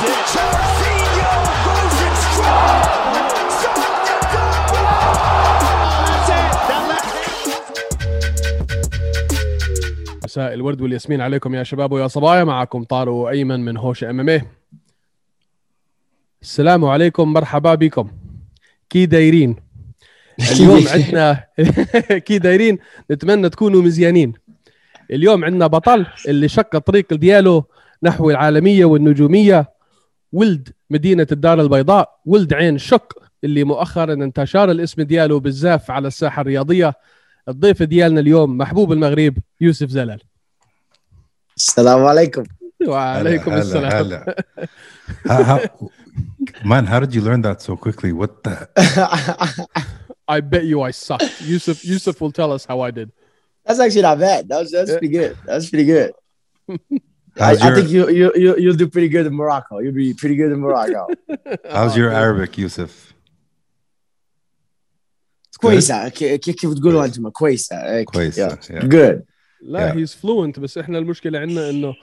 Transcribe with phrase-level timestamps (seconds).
[0.00, 0.10] مساء
[10.54, 12.44] الورد والياسمين عليكم يا شباب ويا صبايا.
[12.44, 14.40] معكم طارق أيمن من هوش إم إم
[16.42, 18.10] السلام عليكم مرحبا بكم.
[18.90, 19.56] كي دايرين؟
[20.52, 21.44] اليوم عندنا
[22.26, 22.78] كي دايرين؟
[23.10, 24.32] نتمنى تكونوا مزيانين.
[25.10, 27.64] اليوم عندنا بطل اللي شق طريق دياله
[28.02, 29.79] نحو العالمية والنجومية.
[30.32, 36.42] ولد مدينة الدار البيضاء ولد عين شق اللي مؤخرا انتشر الاسم دياله بالزاف على الساحة
[36.42, 36.94] الرياضية
[37.48, 40.20] الضيف ديالنا اليوم محبوب المغرب يوسف زلال
[41.56, 42.44] السلام عليكم
[42.86, 44.34] وعليكم هلا- السلام هلا.
[45.28, 45.88] How- how-
[46.64, 48.12] man, how did you learn that so quickly?
[48.12, 48.68] What the?
[50.36, 51.22] I bet you I suck.
[51.52, 53.08] Yusuf Yusuf will tell us how I did.
[53.66, 54.42] That's actually not bad.
[54.48, 55.32] That was that's pretty good.
[55.48, 56.10] That's pretty good.
[57.37, 59.79] I, How's I your, think you you you you'll do pretty good in Morocco.
[59.79, 61.01] You'll be pretty good in Morocco.
[61.77, 63.13] how's your Arabic, Yusuf?
[65.47, 65.71] It's good?
[65.71, 68.09] كويسة ك- ك- كيف تقولوا انتم كويسة هيك.
[68.09, 68.71] كويسة, Yeah.
[68.71, 68.85] yeah.
[68.87, 69.21] Good.
[69.61, 69.95] لا Yeah.
[69.95, 71.93] he's fluent بس احنا المشكلة عندنا انه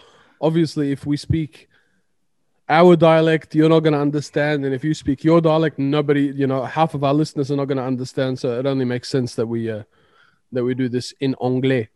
[0.45, 1.69] obviously if we speak
[2.71, 6.63] our dialect you're not gonna understand and if you speak your dialect nobody you know
[6.65, 9.61] half of our listeners are not gonna understand so it only makes sense that we
[9.71, 9.83] uh,
[10.55, 11.87] that we do this in anglais.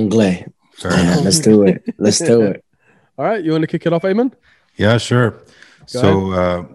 [0.00, 0.38] Anglais.
[0.79, 1.23] Fair enough.
[1.25, 1.83] Let's do it.
[1.97, 2.63] Let's do it.
[3.17, 4.31] All right, you want to kick it off, Ayman?
[4.77, 5.43] Yeah, sure.
[5.85, 6.65] so, uh,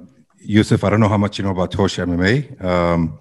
[0.40, 2.62] Yusuf, I don't know how much you know about Tosh MMA.
[2.62, 3.18] Um,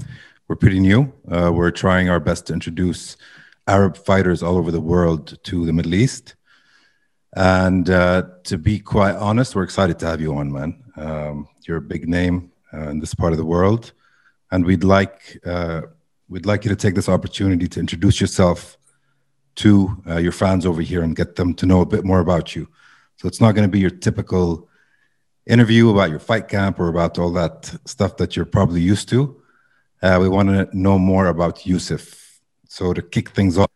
[0.47, 1.13] we're pretty new.
[1.31, 3.15] Uh, we're trying our best to introduce
[3.65, 6.35] Arab fighters all over the world to the Middle East.
[7.35, 10.83] And uh, to be quite honest, we're excited to have you on, man.
[10.97, 13.93] Um, you're a big name uh, in this part of the world,
[14.51, 15.81] and we'd like uh,
[16.27, 18.77] we'd like you to take this opportunity to introduce yourself
[19.55, 22.55] to uh, your fans over here and get them to know a bit more about
[22.55, 22.67] you.
[23.17, 24.69] So it's not going to be your typical
[25.45, 29.41] interview about your fight camp or about all that stuff that you're probably used to.
[30.01, 32.39] Uh, we want to know more about Yusuf.
[32.67, 33.69] So to kick things off,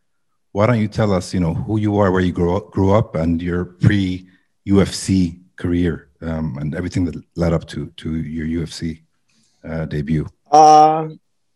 [0.51, 2.91] why don't you tell us, you know, who you are, where you grew up, grew
[2.91, 9.01] up and your pre-UFC career um, and everything that led up to to your UFC
[9.63, 10.27] uh, debut.
[10.51, 11.09] Uh,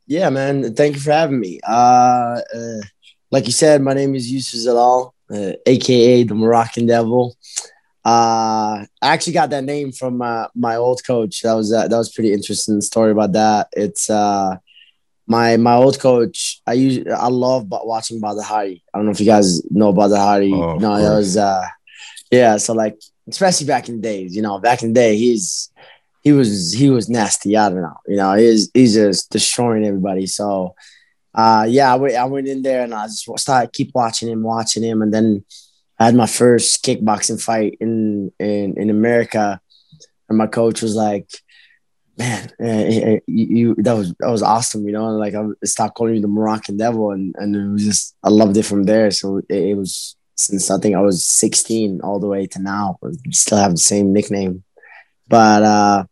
[0.07, 0.75] yeah, man.
[0.75, 1.59] Thank you for having me.
[1.67, 2.81] Uh, uh
[3.31, 7.35] like you said, my name is Yusuf Zalal, uh, aka the Moroccan Devil.
[8.03, 11.41] Uh, I actually got that name from uh, my old coach.
[11.41, 13.69] That was uh, that was pretty interesting story about that.
[13.71, 14.57] It's uh,
[15.27, 16.61] my my old coach.
[16.67, 18.83] I use I love watching Badr Hari.
[18.93, 20.51] I don't know if you guys know Badr Hari.
[20.53, 21.65] Oh, no, that was uh,
[22.31, 22.57] yeah.
[22.57, 22.99] So like,
[23.29, 25.71] especially back in the days, you know, back in the day, he's
[26.21, 27.55] he was he was nasty.
[27.55, 27.97] I don't know.
[28.07, 30.25] You know, he's he's just destroying everybody.
[30.27, 30.75] So
[31.33, 35.01] uh yeah, I went in there and I just started keep watching him, watching him,
[35.01, 35.45] and then
[35.99, 39.61] I had my first kickboxing fight in in in America,
[40.27, 41.29] and my coach was like,
[42.17, 45.07] "Man, uh, you, you that was that was awesome," you know.
[45.07, 48.29] And like I stopped calling you the Moroccan Devil, and and it was just I
[48.29, 49.11] loved it from there.
[49.11, 52.97] So it, it was since I think I was 16 all the way to now,
[53.31, 54.63] still have the same nickname.
[55.27, 56.05] But uh,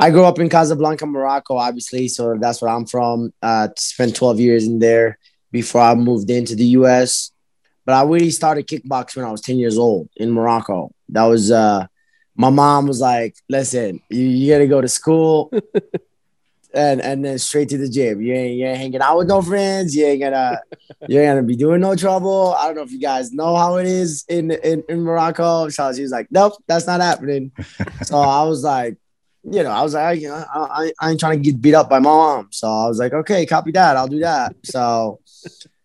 [0.00, 2.08] I grew up in Casablanca, Morocco, obviously.
[2.08, 3.32] So that's where I'm from.
[3.42, 5.18] Uh, spent 12 years in there
[5.52, 7.32] before I moved into the US.
[7.84, 10.90] But I really started kickbox when I was 10 years old in Morocco.
[11.10, 11.86] That was uh,
[12.34, 15.52] my mom was like, listen, you, you gotta go to school
[16.74, 18.22] and and then straight to the gym.
[18.22, 19.94] You ain't, you ain't hanging out with no friends.
[19.94, 20.60] You ain't gonna
[21.08, 22.54] you ain't gonna be doing no trouble.
[22.56, 25.68] I don't know if you guys know how it is in in, in Morocco.
[25.68, 27.52] So she was like, nope, that's not happening.
[28.02, 28.96] so I was like,
[29.44, 31.98] you know, I was like, I, I, I ain't trying to get beat up by
[31.98, 32.48] mom.
[32.50, 33.96] So I was like, okay, copy that.
[33.96, 34.54] I'll do that.
[34.64, 35.20] So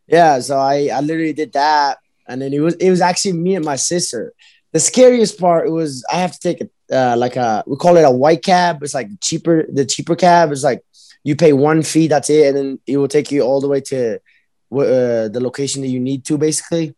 [0.08, 2.00] yeah, so I, I literally did that.
[2.28, 4.34] And then it was it was actually me and my sister.
[4.72, 7.98] The scariest part it was I have to take a uh, like a we call
[7.98, 8.84] it a white cab.
[8.84, 10.52] It's like cheaper the cheaper cab.
[10.52, 10.84] is like
[11.24, 13.82] you pay one fee, that's it, and then it will take you all the way
[13.82, 16.96] to uh, the location that you need to, basically.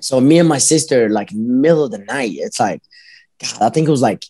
[0.00, 2.82] So me and my sister, like middle of the night, it's like,
[3.40, 4.24] God, I think it was like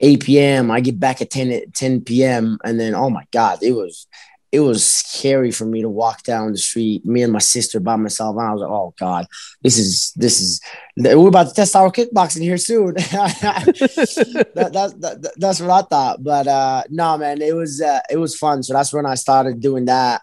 [0.00, 0.70] 8 p.m.
[0.70, 2.58] I get back at 10 at 10 p.m.
[2.64, 4.06] and then oh my God, it was
[4.52, 7.96] it was scary for me to walk down the street, me and my sister by
[7.96, 8.36] myself.
[8.36, 9.26] And I was like, oh God,
[9.62, 10.60] this is this is
[10.96, 12.94] we're about to test our kickboxing here soon.
[12.94, 16.22] that, that's that, that's what I thought.
[16.22, 18.62] But uh no man, it was uh, it was fun.
[18.62, 20.22] So that's when I started doing that.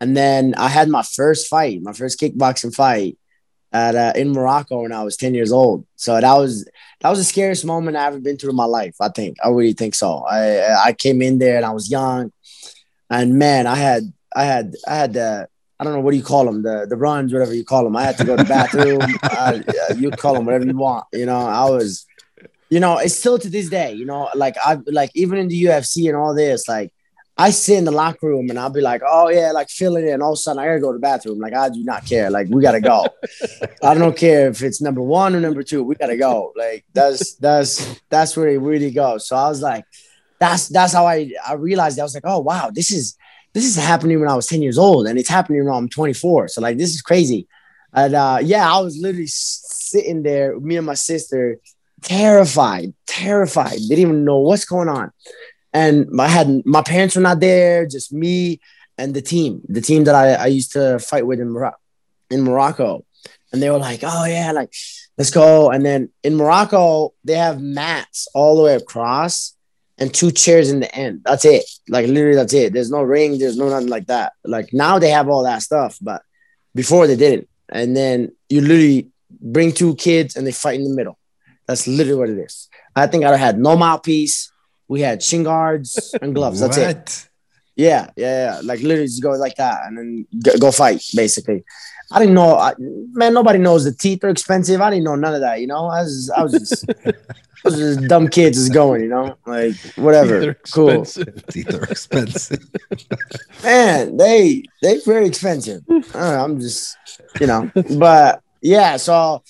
[0.00, 3.18] And then I had my first fight, my first kickboxing fight
[3.76, 5.86] at uh, in Morocco when I was 10 years old.
[5.96, 6.64] So that was
[7.00, 8.96] that was the scariest moment I ever been through in my life.
[9.00, 10.24] I think I really think so.
[10.28, 12.32] I I came in there and I was young,
[13.10, 16.24] and man, I had I had I had the I don't know what do you
[16.24, 17.96] call them the the runs whatever you call them.
[17.96, 19.00] I had to go to the bathroom.
[19.22, 19.60] uh,
[19.96, 21.04] you call them whatever you want.
[21.12, 22.06] You know, I was
[22.68, 25.64] you know, it's still to this day, you know, like I like even in the
[25.64, 26.92] UFC and all this, like
[27.38, 30.12] I sit in the locker room and I'll be like, oh yeah, like feeling it,
[30.12, 31.38] and all of a sudden I gotta go to the bathroom.
[31.38, 32.30] Like I do not care.
[32.30, 33.06] Like we gotta go.
[33.82, 35.82] I don't care if it's number one or number two.
[35.82, 36.54] We gotta go.
[36.56, 39.28] Like that's that's that's where it really goes.
[39.28, 39.84] So I was like,
[40.38, 43.16] that's that's how I I realized I was like, oh wow, this is
[43.52, 46.48] this is happening when I was 10 years old and it's happening when I'm 24.
[46.48, 47.48] So like this is crazy.
[47.92, 51.58] And uh yeah, I was literally sitting there, me and my sister,
[52.00, 55.12] terrified, terrified, didn't even know what's going on
[55.76, 58.60] and I had my parents were not there, just me
[58.96, 61.78] and the team, the team that I, I used to fight with in Morocco,
[62.30, 63.04] in Morocco,
[63.52, 64.72] and they were like, "Oh yeah, like
[65.18, 69.54] let's go." And then in Morocco, they have mats all the way across
[69.98, 71.20] and two chairs in the end.
[71.24, 71.64] That's it.
[71.90, 72.72] Like literally, that's it.
[72.72, 73.38] There's no ring.
[73.38, 74.32] There's no nothing like that.
[74.44, 76.22] Like now they have all that stuff, but
[76.74, 77.48] before they didn't.
[77.68, 81.18] And then you literally bring two kids and they fight in the middle.
[81.66, 82.68] That's literally what it is.
[82.94, 84.50] I think I had no mouthpiece.
[84.88, 86.60] We had shin guards and gloves.
[86.60, 87.28] That's it.
[87.76, 88.60] Yeah, yeah, yeah.
[88.64, 91.64] Like literally just go like that and then go, go fight, basically.
[92.10, 93.34] I didn't know, I, man.
[93.34, 94.80] Nobody knows the teeth are expensive.
[94.80, 95.60] I didn't know none of that.
[95.60, 97.12] You know, I was, I was just, I
[97.64, 99.02] was just dumb kids just going.
[99.02, 100.54] You know, like whatever.
[100.54, 101.04] Teeth cool.
[101.04, 102.64] Teeth are expensive.
[103.62, 105.82] man, they they very expensive.
[106.14, 106.96] I'm just,
[107.40, 108.98] you know, but yeah.
[108.98, 109.42] So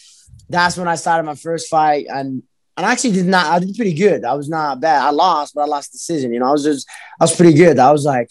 [0.48, 2.42] that's when I started my first fight, and
[2.76, 3.46] and I actually did not.
[3.46, 4.24] I did pretty good.
[4.24, 5.02] I was not bad.
[5.02, 6.32] I lost, but I lost decision.
[6.32, 6.88] You know, I was just,
[7.20, 7.78] I was pretty good.
[7.78, 8.30] I was like,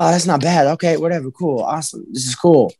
[0.00, 0.66] oh, that's not bad.
[0.74, 2.04] Okay, whatever, cool, awesome.
[2.10, 2.72] This is cool.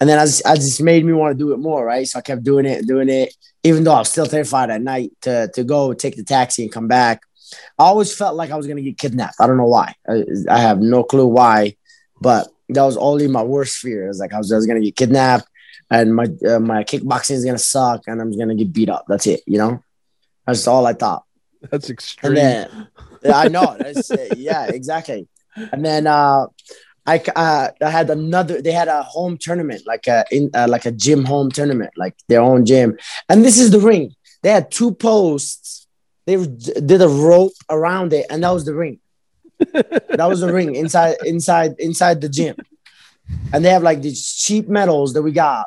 [0.00, 2.06] And then I just, I just made me want to do it more, right?
[2.06, 3.34] So I kept doing it, doing it,
[3.64, 6.72] even though I was still terrified at night to to go take the taxi and
[6.72, 7.22] come back.
[7.78, 9.36] I always felt like I was gonna get kidnapped.
[9.40, 9.94] I don't know why.
[10.08, 11.76] I, I have no clue why,
[12.20, 14.04] but that was only my worst fear.
[14.04, 15.48] It was like I was, I was gonna get kidnapped,
[15.90, 19.06] and my uh, my kickboxing is gonna suck, and I'm gonna get beat up.
[19.08, 19.82] That's it, you know.
[20.48, 21.24] That's all I thought.
[21.70, 22.34] That's extreme.
[22.34, 22.88] Then,
[23.22, 23.76] yeah, I know.
[24.34, 25.28] Yeah, exactly.
[25.72, 26.46] And then uh,
[27.06, 28.62] I uh, I had another.
[28.62, 32.14] They had a home tournament, like a in uh, like a gym home tournament, like
[32.28, 32.96] their own gym.
[33.28, 34.14] And this is the ring.
[34.42, 35.86] They had two posts.
[36.24, 39.00] They did a rope around it, and that was the ring.
[39.58, 42.56] that was the ring inside inside inside the gym.
[43.52, 45.66] And they have like these cheap medals that we got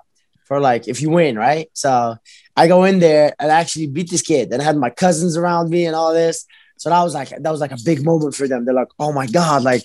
[0.52, 1.70] for like if you win, right?
[1.72, 2.18] So
[2.58, 4.52] I go in there and actually beat this kid.
[4.52, 6.46] And I had my cousins around me and all this.
[6.76, 8.66] So that was like that was like a big moment for them.
[8.66, 9.84] They're like, "Oh my god!" Like,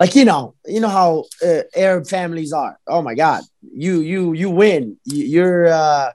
[0.00, 2.76] like you know, you know how uh, Arab families are.
[2.88, 4.96] Oh my god, you you you win.
[5.04, 6.10] You're uh,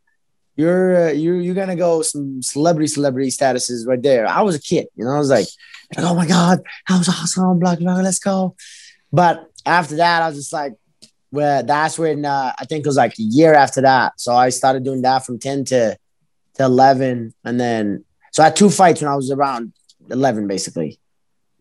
[0.58, 4.28] you're uh, you're you're gonna go some celebrity celebrity statuses right there.
[4.28, 5.12] I was a kid, you know.
[5.12, 5.48] I was like,
[5.98, 6.60] "Oh my god,
[6.90, 8.02] that was awesome!" Blah blah.
[8.02, 8.58] Let's go.
[9.14, 10.74] But after that, I was just like,
[11.31, 14.20] where that's when uh, I think it was like a year after that.
[14.20, 15.98] So I started doing that from 10 to,
[16.56, 17.34] to 11.
[17.44, 19.74] And then, so I had two fights when I was around
[20.10, 21.00] 11, basically.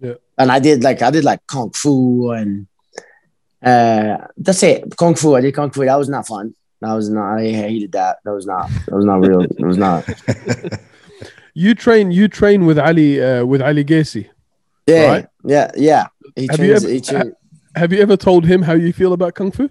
[0.00, 0.14] Yeah.
[0.38, 2.66] And I did like, I did like Kung Fu and
[3.62, 4.96] uh, that's it.
[4.96, 5.34] Kung Fu.
[5.34, 5.84] I did Kung Fu.
[5.84, 6.54] That was not fun.
[6.80, 8.18] That was not, I hated that.
[8.24, 9.42] That was not, that was not real.
[9.42, 10.08] it was not.
[11.54, 14.28] you train, you train with Ali, uh, with Ali AlQaisi.
[14.86, 15.06] Yeah.
[15.06, 15.26] Right?
[15.44, 15.70] Yeah.
[15.74, 16.06] Yeah.
[16.36, 17.32] He Have trains, you ever,
[17.78, 19.70] have you ever told him how you feel about kung fu?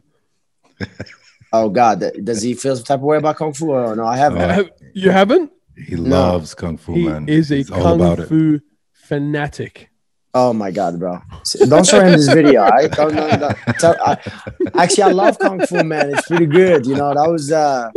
[1.54, 3.72] oh God, does he feel some type of way about kung fu?
[3.72, 4.42] Or no, I haven't.
[4.42, 5.52] Uh, have, you haven't?
[5.76, 6.60] He loves no.
[6.60, 7.00] kung fu, man.
[7.00, 7.30] he man.
[7.30, 8.60] Is a He's kung fu
[8.94, 9.90] fanatic.
[10.34, 11.20] Oh my god, bro!
[11.68, 12.64] Don't show him this video.
[12.64, 13.52] I don't know.
[13.80, 14.18] Tell, I,
[14.76, 16.12] actually, I love kung fu, man.
[16.14, 16.86] It's pretty good.
[16.86, 17.52] You know, that was.
[17.52, 17.90] uh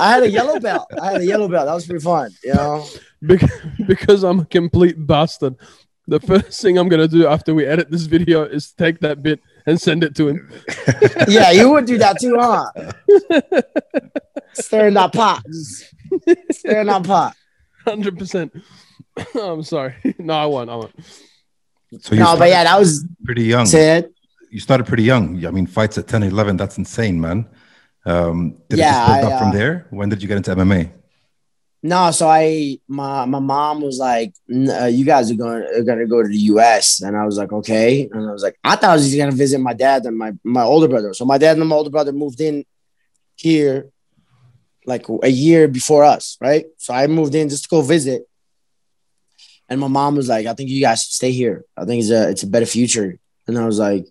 [0.00, 0.86] I had a yellow belt.
[1.00, 1.66] I had a yellow belt.
[1.66, 2.30] That was pretty fun.
[2.44, 2.86] You know,
[3.20, 3.50] because,
[3.86, 5.56] because I'm a complete bastard
[6.08, 9.40] the first thing I'm gonna do after we edit this video is take that bit
[9.66, 10.50] and send it to him.
[11.28, 12.70] yeah, you would do that too, huh?
[14.52, 15.42] Stirring that pot.
[16.50, 17.34] Stirring that pot.
[17.84, 18.52] Hundred percent.
[19.34, 19.94] I'm sorry.
[20.18, 20.70] No, I won't.
[20.70, 20.94] I won't.
[22.00, 23.66] So no, but yeah, that was pretty young.
[23.66, 24.10] Said.
[24.50, 25.44] You started pretty young.
[25.44, 27.46] I mean, fights at 10, 11, that's insane, man.
[28.04, 29.86] Um, did yeah, it just build I, up from uh, there?
[29.90, 30.90] When did you get into MMA?
[31.82, 36.06] No, so I my my mom was like, uh, "You guys are going are to
[36.06, 38.90] go to the U.S." and I was like, "Okay," and I was like, "I thought
[38.90, 41.38] I was just going to visit my dad and my my older brother." So my
[41.38, 42.64] dad and my older brother moved in
[43.36, 43.90] here
[44.84, 46.66] like a year before us, right?
[46.78, 48.26] So I moved in just to go visit,
[49.68, 51.64] and my mom was like, "I think you guys should stay here.
[51.76, 54.06] I think it's a it's a better future." And I was like,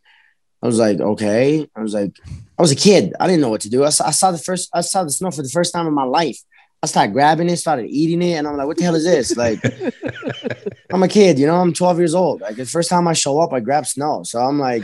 [0.65, 1.67] I was like, okay.
[1.75, 2.17] I was like,
[2.57, 3.13] I was a kid.
[3.19, 3.83] I didn't know what to do.
[3.83, 6.05] I I saw the first, I saw the snow for the first time in my
[6.05, 6.39] life.
[6.85, 9.35] I started grabbing it, started eating it, and I'm like, what the hell is this?
[9.35, 9.59] Like,
[10.93, 12.41] I'm a kid, you know, I'm 12 years old.
[12.41, 14.21] Like the first time I show up, I grab snow.
[14.21, 14.83] So I'm like,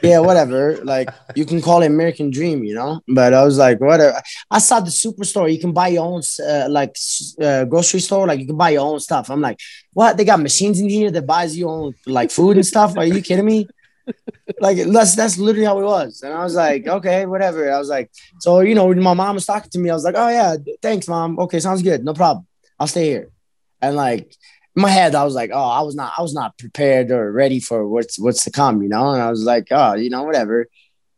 [0.00, 0.76] yeah, whatever.
[0.84, 3.00] Like you can call it American dream, you know?
[3.08, 4.22] But I was like, whatever.
[4.52, 5.52] I saw the superstore.
[5.52, 6.96] You can buy your own uh, like
[7.42, 8.28] uh, grocery store.
[8.28, 9.28] Like you can buy your own stuff.
[9.28, 9.58] I'm like,
[9.92, 10.16] what?
[10.16, 12.96] They got machines in here that buys you own like food and stuff.
[12.96, 13.66] Are you kidding me?
[14.60, 16.22] Like that's that's literally how it was.
[16.22, 17.72] And I was like, okay, whatever.
[17.72, 20.14] I was like, so you know, my mom was talking to me, I was like,
[20.16, 21.38] oh yeah, thanks, mom.
[21.38, 22.04] Okay, sounds good.
[22.04, 22.46] No problem.
[22.78, 23.30] I'll stay here.
[23.80, 24.34] And like
[24.74, 27.30] in my head, I was like, oh, I was not, I was not prepared or
[27.30, 29.10] ready for what's what's to come, you know.
[29.10, 30.66] And I was like, oh, you know, whatever.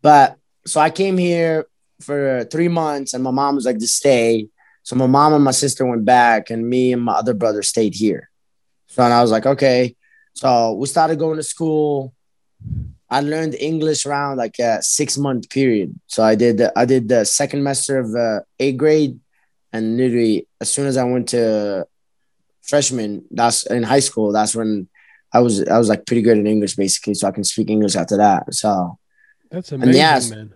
[0.03, 0.37] But
[0.67, 1.67] so I came here
[2.00, 4.49] for three months, and my mom was like, to stay.
[4.83, 7.95] So my mom and my sister went back, and me and my other brother stayed
[7.95, 8.31] here.
[8.88, 9.97] So and I was like, okay.
[10.35, 12.12] So we started going to school.
[13.11, 15.99] I learned English around like a six month period.
[16.06, 19.21] So I did the, I did the second semester of uh, eighth grade,
[19.73, 21.87] and literally as soon as I went to
[22.62, 24.33] freshman, that's in high school.
[24.33, 24.88] That's when
[25.33, 27.97] I was I was like pretty good in English basically, so I can speak English
[27.97, 28.52] after that.
[28.54, 28.99] So
[29.50, 30.30] That's amazing, yes.
[30.30, 30.54] man.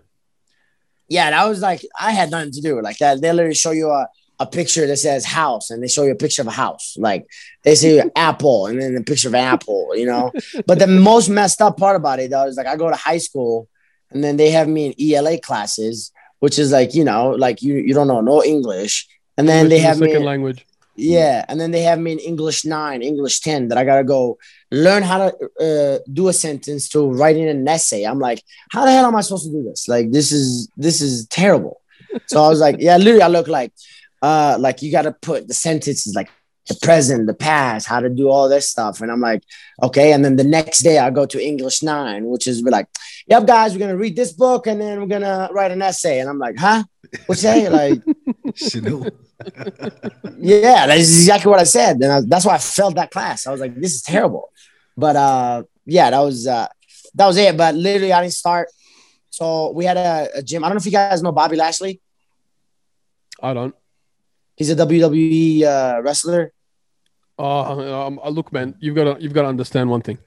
[1.07, 2.81] yeah, that was like I had nothing to do.
[2.81, 4.07] Like that, they literally show you a,
[4.39, 6.95] a picture that says house, and they show you a picture of a house.
[6.97, 7.27] Like
[7.63, 9.95] they say apple, and then a picture of an apple.
[9.95, 10.31] You know.
[10.65, 13.17] but the most messed up part about it though is like I go to high
[13.17, 13.67] school,
[14.11, 17.75] and then they have me in ELA classes, which is like you know like you
[17.75, 20.65] you don't know no English, and then English they have me second in- language.
[20.95, 24.37] yeah, and then they have me in English nine, English ten that I gotta go
[24.71, 28.03] learn how to uh, do a sentence to write in an essay.
[28.03, 29.87] I'm like, how the hell am I supposed to do this?
[29.87, 31.81] Like, this is this is terrible.
[32.27, 33.71] So I was like, yeah, literally, I look like,
[34.21, 36.29] uh, like you gotta put the sentences like
[36.67, 39.43] the present, the past, how to do all this stuff, and I'm like,
[39.81, 40.13] okay.
[40.13, 42.87] And then the next day I go to English nine, which is be like,
[43.27, 46.29] yep, guys, we're gonna read this book and then we're gonna write an essay, and
[46.29, 46.83] I'm like, huh?
[47.25, 47.71] What's that?
[47.71, 48.01] Like.
[48.55, 49.07] Chanel.
[50.37, 51.97] Yeah, that's exactly what I said.
[52.01, 53.47] And I, that's why I failed that class.
[53.47, 54.51] I was like, this is terrible.
[54.97, 56.67] But uh, yeah, that was uh,
[57.15, 57.55] that was it.
[57.55, 58.69] But literally, I didn't start.
[59.29, 60.63] So we had a, a gym.
[60.63, 62.01] I don't know if you guys know Bobby Lashley.
[63.41, 63.75] I don't.
[64.59, 66.51] He's a WWE uh, wrestler.
[67.39, 70.17] Uh, um, uh, look, man, you've got to you've got to understand one thing.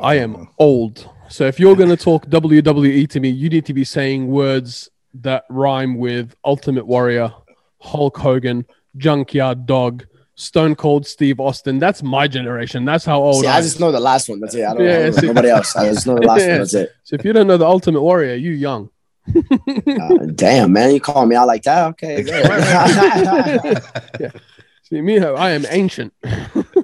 [0.00, 3.74] I am old, so if you're going to talk WWE to me, you need to
[3.74, 7.32] be saying words that rhyme with Ultimate Warrior,
[7.80, 8.64] Hulk Hogan,
[8.96, 10.06] Junkyard Dog,
[10.36, 11.80] Stone Cold Steve Austin.
[11.80, 12.84] That's my generation.
[12.84, 14.38] That's how old See, I I just know the last one.
[14.38, 14.64] That's it.
[14.64, 15.74] I don't, Yeah, I don't see- know nobody else.
[15.74, 16.48] I just know the last Yeah.
[16.50, 16.58] one.
[16.58, 16.92] That's it.
[17.02, 18.90] So if you don't know the Ultimate Warrior, you young.
[19.36, 21.88] Uh, damn, man, you call me out like that?
[21.88, 22.24] Okay.
[24.88, 26.14] See me, I am ancient.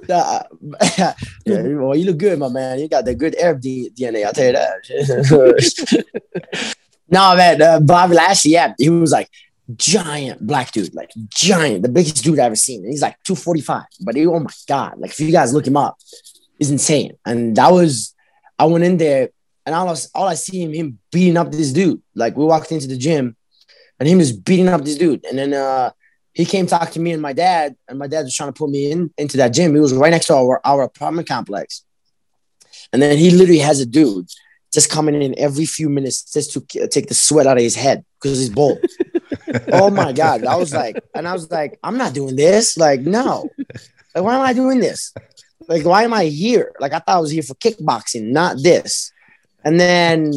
[0.07, 0.43] Yeah,
[1.45, 2.77] well, you look good, my man.
[2.77, 4.23] You got the good Arab D- DNA.
[4.23, 6.05] I'll tell you that.
[7.09, 9.29] no, man, uh, Bobby Lashley, yeah, he was like
[9.75, 12.83] giant black dude, like giant, the biggest dude I've ever seen.
[12.83, 15.77] And He's like 245, but he, oh my God, like if you guys look him
[15.77, 15.97] up,
[16.59, 17.17] he's insane.
[17.25, 18.13] And that was,
[18.59, 19.29] I went in there
[19.65, 22.01] and all I, was, all I see him, him beating up this dude.
[22.13, 23.35] Like we walked into the gym
[23.99, 25.25] and him just beating up this dude.
[25.25, 25.91] And then, uh,
[26.35, 28.69] he came talk to me and my dad, and my dad was trying to put
[28.69, 29.73] me in into that gym.
[29.73, 31.85] He was right next to our, our apartment complex.
[32.91, 34.27] And then he literally has a dude
[34.73, 38.03] just coming in every few minutes just to take the sweat out of his head
[38.21, 38.79] because he's bald.
[39.71, 40.43] oh my God.
[40.43, 42.77] I was like, and I was like, I'm not doing this.
[42.77, 43.49] Like, no.
[44.13, 45.13] Like, why am I doing this?
[45.69, 46.73] Like, why am I here?
[46.81, 49.13] Like, I thought I was here for kickboxing, not this.
[49.65, 50.33] And then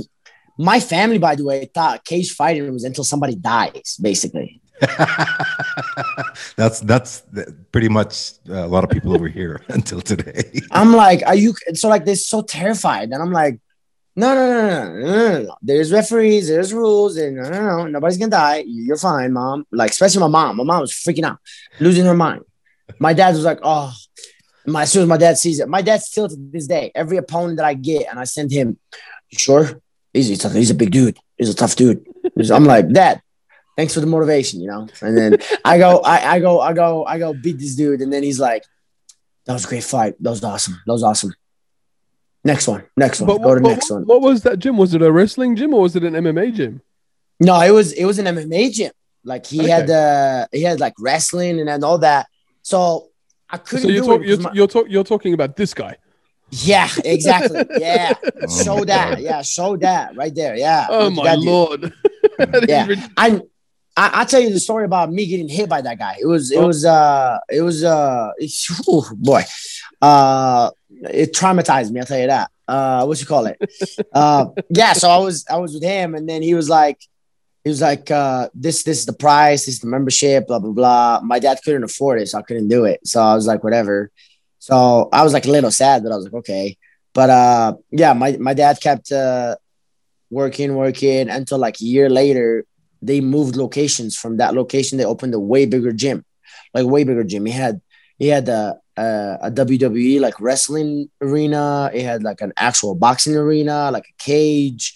[0.59, 4.61] my family, by the way, thought cage fighting was until somebody dies, basically.
[6.57, 7.23] that's that's
[7.73, 10.61] pretty much uh, a lot of people over here until today.
[10.71, 13.61] I'm like, are you so like they're so terrified, and I'm like,
[14.17, 18.19] no, no, no, no, no, no, There's referees, there's rules, and no, no, no, nobody's
[18.19, 18.65] gonna die.
[18.67, 19.67] You're fine, mom.
[19.73, 20.57] Like especially my mom.
[20.57, 21.39] My mom was freaking out,
[21.81, 22.43] losing her mind.
[22.99, 23.93] My dad was like, oh.
[24.67, 27.17] My, as soon as my dad sees it, my dad still to this day, every
[27.17, 28.77] opponent that I get and I send him,
[29.31, 29.81] sure?
[30.13, 31.19] He's, he's, a, he's a big dude.
[31.37, 32.07] He's a tough dude.
[32.51, 33.21] I'm like, Dad,
[33.77, 34.89] thanks for the motivation, you know.
[35.03, 38.13] And then I go, I, I go, I go, I go beat this dude, and
[38.13, 38.65] then he's like,
[39.47, 40.15] that was a great fight.
[40.23, 40.81] That was awesome.
[40.87, 41.35] That was awesome.
[42.45, 42.85] Next one.
[42.97, 43.27] Next one.
[43.29, 44.05] But, Go to but next what, one.
[44.07, 44.77] what was that gym?
[44.77, 46.81] Was it a wrestling gym or was it an MMA gym?
[47.41, 48.93] No, it was it was an MMA gym.
[49.25, 49.69] Like he Okay.
[49.69, 52.27] had uh he had like wrestling and, and all that.
[52.63, 53.09] So
[53.51, 55.97] I couldn't So you're, do talk, you're, my- you're, talk, you're talking about this guy.
[56.51, 57.63] Yeah, exactly.
[57.79, 58.15] Yeah.
[58.25, 59.11] Oh show that.
[59.15, 59.21] God.
[59.21, 60.57] Yeah, show that right there.
[60.57, 60.87] Yeah.
[60.89, 61.93] Oh my that lord!
[62.69, 62.87] Yeah.
[63.17, 63.41] I
[63.97, 66.17] I I'll tell you the story about me getting hit by that guy.
[66.21, 66.67] It was it Oh.
[66.69, 69.43] was uh it was uh it's, whew, boy.
[70.01, 72.51] Uh it traumatized me, I'll tell you that.
[72.67, 73.59] Uh what you call it?
[74.13, 77.01] uh yeah, so I was I was with him and then he was like
[77.65, 80.73] he was like uh this this is the price, this is the membership, blah blah
[80.73, 81.21] blah.
[81.23, 83.01] My dad couldn't afford it, so I couldn't do it.
[83.07, 84.11] So I was like, whatever.
[84.59, 86.77] So I was like a little sad, but I was like, okay.
[87.15, 89.57] But uh, yeah, my my dad kept uh,
[90.31, 92.65] working, working until like a year later,
[93.03, 94.17] they moved locations.
[94.17, 96.25] From that location, they opened a way bigger gym,
[96.75, 97.47] like way bigger gym.
[97.47, 97.81] He had
[98.19, 101.91] he had a a, a WWE like wrestling arena.
[101.95, 104.95] It had like an actual boxing arena, like a cage,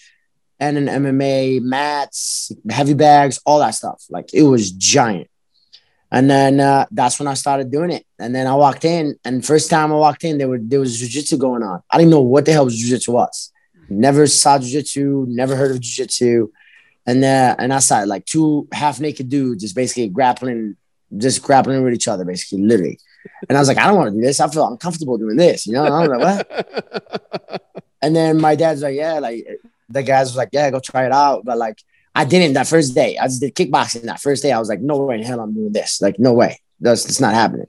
[0.59, 4.03] and an MMA mats, heavy bags, all that stuff.
[4.09, 5.29] Like it was giant.
[6.13, 8.05] And then uh, that's when I started doing it.
[8.19, 11.01] And then I walked in, and first time I walked in, there were there was
[11.01, 11.81] jujitsu going on.
[11.89, 13.51] I didn't know what the hell jujitsu was.
[13.89, 15.25] Never saw jujitsu.
[15.27, 16.49] Never heard of jujitsu.
[17.07, 20.77] And uh, and I saw like two half naked dudes just basically grappling,
[21.17, 22.99] just grappling with each other, basically, literally.
[23.49, 24.39] And I was like, I don't want to do this.
[24.39, 25.65] I feel uncomfortable doing this.
[25.65, 27.61] You know, I was like, what?
[28.03, 29.47] and then my dad's like, yeah, like
[29.89, 31.43] the guys was like, yeah, go try it out.
[31.43, 31.79] But like
[32.15, 33.17] I didn't that first day.
[33.17, 34.51] I just did kickboxing that first day.
[34.51, 36.01] I was like, no way in hell I'm doing this.
[36.01, 36.59] Like, no way.
[36.79, 37.67] That's it's not happening.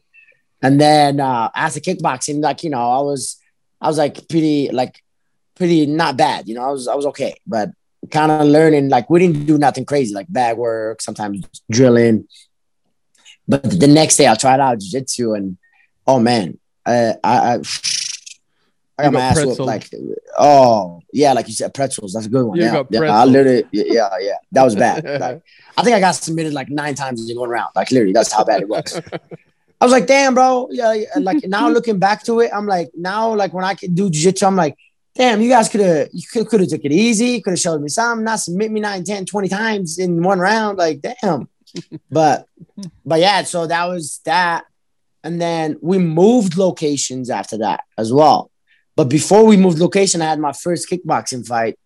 [0.63, 3.39] And then uh after kickboxing, like, you know, I was
[3.81, 5.03] I was like pretty like
[5.55, 6.49] pretty not bad.
[6.49, 7.71] You know, I was I was okay, but
[8.11, 12.27] kind of learning like we didn't do nothing crazy, like bag work, sometimes drilling.
[13.47, 15.57] But the next day I tried out jiu-jitsu and
[16.07, 17.61] oh man, I I,
[18.99, 19.59] I got, You my got ass pretzels.
[19.59, 19.91] whooped like
[20.39, 22.13] oh yeah, like you said, pretzels.
[22.13, 22.59] That's a good one.
[22.59, 24.37] You yeah, yeah, I literally yeah, yeah.
[24.53, 25.05] That was bad.
[25.21, 25.43] Like,
[25.77, 27.71] I think I got submitted like nine times in one round.
[27.75, 29.01] Like literally, that's how bad it was.
[29.81, 30.69] I was like, damn, bro.
[30.71, 31.09] Yeah, yeah.
[31.17, 34.47] like now looking back to it, I'm like, now like when I can do jiu-jitsu,
[34.47, 34.79] I'm like,
[35.15, 37.89] damn, you guys could have you could have took it easy, could have showed me
[37.89, 40.79] some, not submit me 9, 10, 20 times in one round.
[40.79, 41.49] Like, damn.
[42.11, 42.47] but
[43.05, 44.65] but yeah, so that was that.
[45.25, 48.51] And then we moved locations after that as well.
[48.97, 51.79] But before we moved location, I had my first kickboxing fight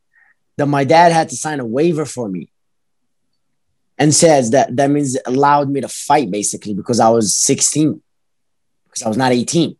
[0.57, 2.51] that my dad had to sign a waiver for me
[3.97, 8.01] and says that that means it allowed me to fight basically because I was 16
[8.87, 9.71] because I was not 18.
[9.71, 9.75] Uh,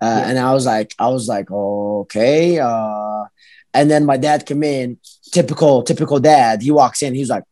[0.00, 0.28] Yeah.
[0.28, 2.58] And I was like, I was like, okay.
[2.58, 3.24] Uh,
[3.72, 4.98] and then my dad came in,
[5.32, 6.62] typical, typical dad.
[6.62, 7.44] He walks in, he's like,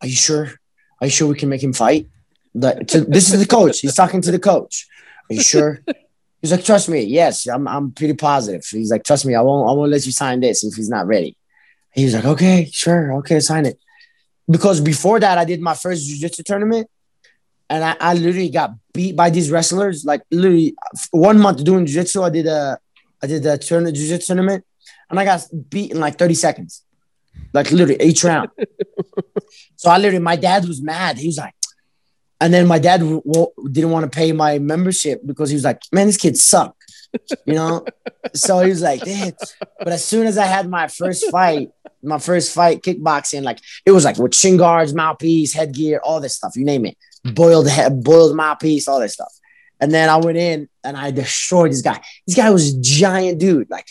[0.00, 0.52] Are you sure?
[1.00, 2.08] Are you sure we can make him fight?
[2.54, 3.80] Like, to, this is the coach.
[3.80, 4.86] He's talking to the coach.
[5.30, 5.80] Are you sure?
[6.40, 7.02] He's like, trust me.
[7.02, 8.64] Yes, I'm, I'm pretty positive.
[8.64, 9.34] He's like, trust me.
[9.34, 11.36] I won't, I won't let you sign this if he's not ready.
[11.92, 13.12] He was like, okay, sure.
[13.18, 13.78] Okay, sign it.
[14.48, 16.88] Because before that, I did my first jiu-jitsu tournament
[17.68, 20.04] and I, I literally got beat by these wrestlers.
[20.04, 20.74] Like literally
[21.10, 22.78] one month doing jiu-jitsu, I did a,
[23.22, 24.64] I did a tournament, jiu-jitsu tournament
[25.10, 26.82] and I got beat in like 30 seconds.
[27.52, 28.48] Like literally each round.
[29.76, 31.18] so I literally, my dad was mad.
[31.18, 31.54] He was like,
[32.40, 35.82] and then my dad w- didn't want to pay my membership because he was like,
[35.92, 36.74] man, this kid suck,
[37.44, 37.84] you know?
[38.34, 39.32] so he was like, damn.
[39.78, 41.70] But as soon as I had my first fight,
[42.02, 46.36] my first fight, kickboxing, like it was like with shin guards, mouthpiece, headgear, all this
[46.36, 46.96] stuff, you name it.
[47.34, 49.32] Boiled head, boiled mouthpiece, all this stuff.
[49.78, 52.00] And then I went in and I destroyed this guy.
[52.26, 53.86] This guy was a giant dude, like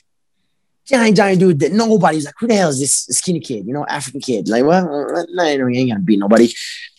[0.90, 3.66] giant, giant dude that nobody's like, who the hell is this skinny kid?
[3.68, 4.50] You know, African kid.
[4.50, 6.52] Like, well, uh, know, he ain't gonna beat nobody.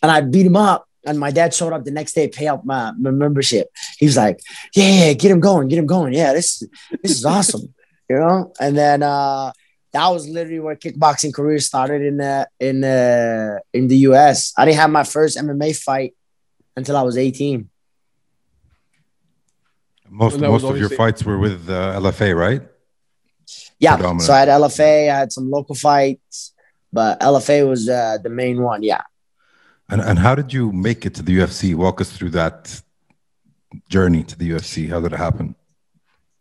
[0.02, 0.86] And I beat him up.
[1.06, 3.68] And my dad showed up the next day, pay out my, my membership.
[3.98, 4.40] He was like,
[4.74, 6.12] yeah, yeah, get him going, get him going.
[6.12, 6.62] Yeah, this,
[7.02, 7.74] this is awesome.
[8.10, 8.52] You know?
[8.58, 9.52] And then uh
[9.92, 14.52] that was literally where kickboxing career started in the in the in the US.
[14.56, 16.14] I didn't have my first MMA fight
[16.76, 17.68] until I was 18.
[20.08, 22.62] Most And most of your fights were with uh, LFA, right?
[23.78, 24.18] Yeah.
[24.18, 26.52] So I had LFA, I had some local fights,
[26.92, 28.82] but LFA was uh, the main one.
[28.82, 29.02] Yeah.
[29.90, 31.74] And and how did you make it to the UFC?
[31.74, 32.80] Walk us through that
[33.88, 34.88] journey to the UFC.
[34.88, 35.54] How did it happen?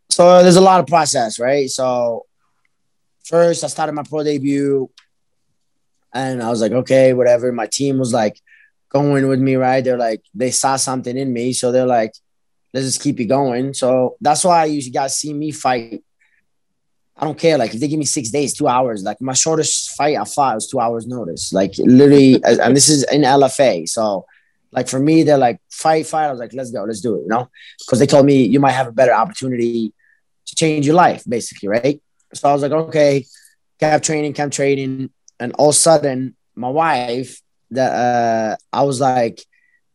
[0.08, 1.68] So there's a lot of process, right?
[1.68, 2.26] So
[3.24, 4.90] first I started my pro debut
[6.12, 7.52] and I was like, okay, whatever.
[7.52, 8.40] My team was like
[8.88, 9.82] going with me, right?
[9.82, 11.52] They're like, they saw something in me.
[11.52, 12.12] So they're like,
[12.74, 13.74] let's just keep it going.
[13.74, 16.02] So that's why you guys see me fight.
[17.20, 17.58] I don't care.
[17.58, 20.54] Like if they give me six days, two hours, like my shortest fight I fought
[20.54, 21.52] was two hours notice.
[21.52, 23.86] Like literally, and this is in LFA.
[23.86, 24.24] So
[24.72, 26.28] like for me, they're like, fight, fight.
[26.28, 27.50] I was like, let's go, let's do it, you know?
[27.78, 29.92] Because they told me you might have a better opportunity
[30.46, 32.00] to change your life, basically, right?
[32.32, 33.26] So I was like, okay,
[33.78, 39.00] kept training, kept training, and all of a sudden, my wife, that uh, I was
[39.00, 39.44] like,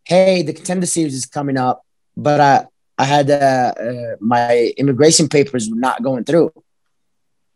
[0.04, 1.84] hey, the contender series is coming up,
[2.16, 2.66] but I
[2.98, 6.54] I had uh, uh, my immigration papers were not going through,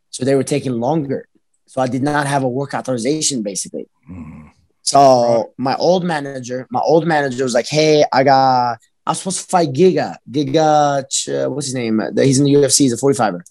[0.09, 1.27] so they were taking longer.
[1.65, 3.87] So I did not have a work authorization, basically.
[4.09, 4.49] Mm.
[4.81, 8.79] So my old manager, my old manager was like, "Hey, I got.
[9.05, 10.15] I was supposed to fight Giga.
[10.29, 11.01] Giga,
[11.45, 11.99] uh, what's his name?
[11.99, 12.79] Uh, He's in the UFC.
[12.79, 13.41] He's a 45er.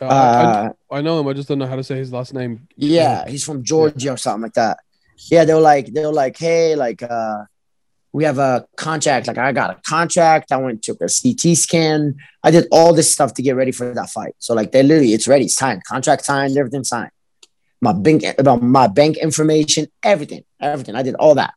[0.00, 1.28] Uh, Uh, I, I know him.
[1.28, 2.66] I just don't know how to say his last name.
[2.76, 4.78] yeah, he's from Georgia or something like that.
[5.30, 7.44] Yeah, they were like, they were like, hey, like, uh,
[8.12, 9.26] we have a contract.
[9.26, 10.52] Like I got a contract.
[10.52, 12.16] I went took a CT scan.
[12.42, 14.34] I did all this stuff to get ready for that fight.
[14.38, 17.10] So like they literally, it's ready, it's signed, contract signed, everything signed.
[17.80, 20.94] My bank about my bank information, everything, everything.
[20.94, 21.54] I did all that.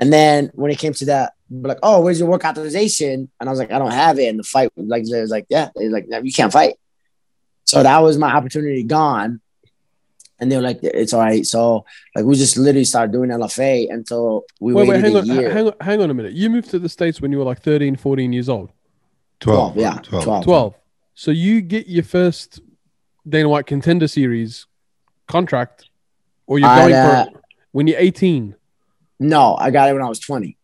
[0.00, 3.30] And then when it came to that, like, oh, where's your work authorization?
[3.38, 4.26] And I was like, I don't have it.
[4.26, 6.74] And the fight was like, was like, yeah, they like, no, you can't fight.
[7.64, 9.40] So that was my opportunity gone.
[10.40, 11.46] And they were like, it's all right.
[11.46, 15.18] So like we just literally started doing LFA until we Wait, wait, waited hang a
[15.18, 15.52] on, year.
[15.52, 16.32] hang on, hang on a minute.
[16.32, 18.70] You moved to the States when you were like 13, 14 years old.
[19.40, 19.74] 12.
[19.74, 20.44] 12, yeah, 12.
[20.44, 20.74] 12.
[21.14, 22.60] So you get your first
[23.28, 24.66] Dana White contender series
[25.28, 25.88] contract,
[26.46, 27.42] or you're I, going uh, for it
[27.72, 28.56] when you're 18.
[29.20, 30.56] No, I got it when I was 20.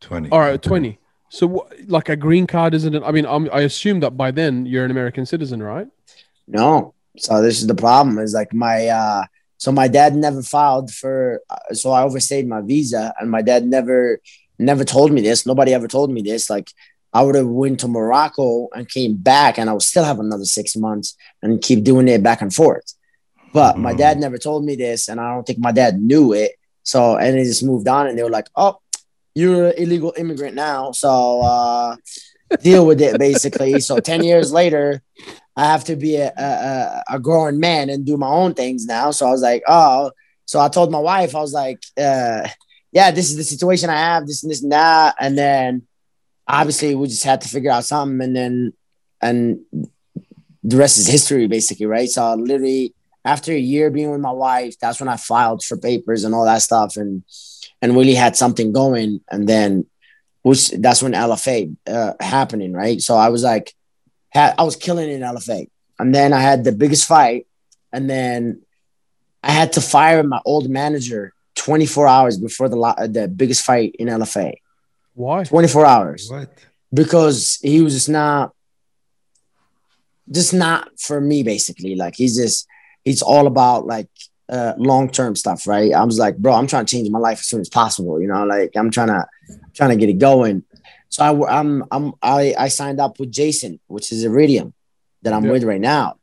[0.00, 0.30] 20.
[0.30, 0.98] All right, 20.
[1.28, 3.02] So, what, like a green card isn't it?
[3.04, 5.86] I mean, I'm, I assume that by then you're an American citizen, right?
[6.48, 6.94] No.
[7.18, 9.24] So this is the problem is like my uh
[9.58, 13.66] so my dad never filed for uh, so I overstayed my visa and my dad
[13.66, 14.20] never
[14.58, 15.46] never told me this.
[15.46, 16.48] Nobody ever told me this.
[16.50, 16.70] Like
[17.12, 20.44] I would have went to Morocco and came back and I would still have another
[20.44, 22.94] 6 months and keep doing it back and forth.
[23.52, 23.98] But my Mhm.
[23.98, 26.52] dad never told me this and I don't think my dad knew it.
[26.84, 28.78] So and they just moved on and they were like, "Oh,
[29.34, 31.96] you're an illegal immigrant now." So uh
[32.62, 33.80] deal with it basically.
[33.80, 35.02] so 10 years later,
[35.60, 39.10] I have to be a, a, a grown man and do my own things now.
[39.10, 40.10] So I was like, oh,
[40.46, 42.48] so I told my wife, I was like, uh,
[42.92, 45.16] yeah, this is the situation I have, this and this and that.
[45.20, 45.82] And then
[46.48, 48.72] obviously we just had to figure out something and then,
[49.20, 49.60] and
[50.64, 52.08] the rest is history basically, right?
[52.08, 52.94] So literally
[53.26, 56.46] after a year being with my wife, that's when I filed for papers and all
[56.46, 57.22] that stuff and,
[57.82, 59.20] and really had something going.
[59.30, 59.84] And then,
[60.40, 62.98] which that's when LFA uh, happening, right?
[63.02, 63.74] So I was like,
[64.30, 67.46] had I was killing it in LFA, and then I had the biggest fight,
[67.92, 68.62] and then
[69.42, 72.76] I had to fire my old manager 24 hours before the
[73.10, 74.54] the biggest fight in LFA.
[75.14, 75.44] Why?
[75.44, 76.50] 24 hours What?
[76.92, 78.54] because he was just not,
[80.30, 81.42] just not for me.
[81.42, 82.66] Basically, like he's just
[83.04, 84.08] he's all about like
[84.48, 85.92] uh, long term stuff, right?
[85.92, 88.20] I was like, bro, I'm trying to change my life as soon as possible.
[88.20, 89.26] You know, like I'm trying to
[89.74, 90.64] trying to get it going.
[91.10, 94.72] So I, I'm I'm I, I signed up with Jason, which is Iridium,
[95.22, 95.52] that I'm Yeah.
[95.52, 96.16] with right now,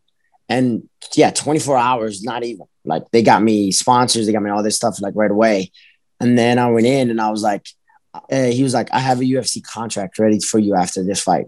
[0.50, 4.64] and yeah, 24 hours, not even like they got me sponsors, they got me all
[4.64, 5.72] this stuff like right away,
[6.20, 7.66] and then I went in and I was like,
[8.14, 11.48] uh, he was like, I have a UFC contract ready for you after this fight.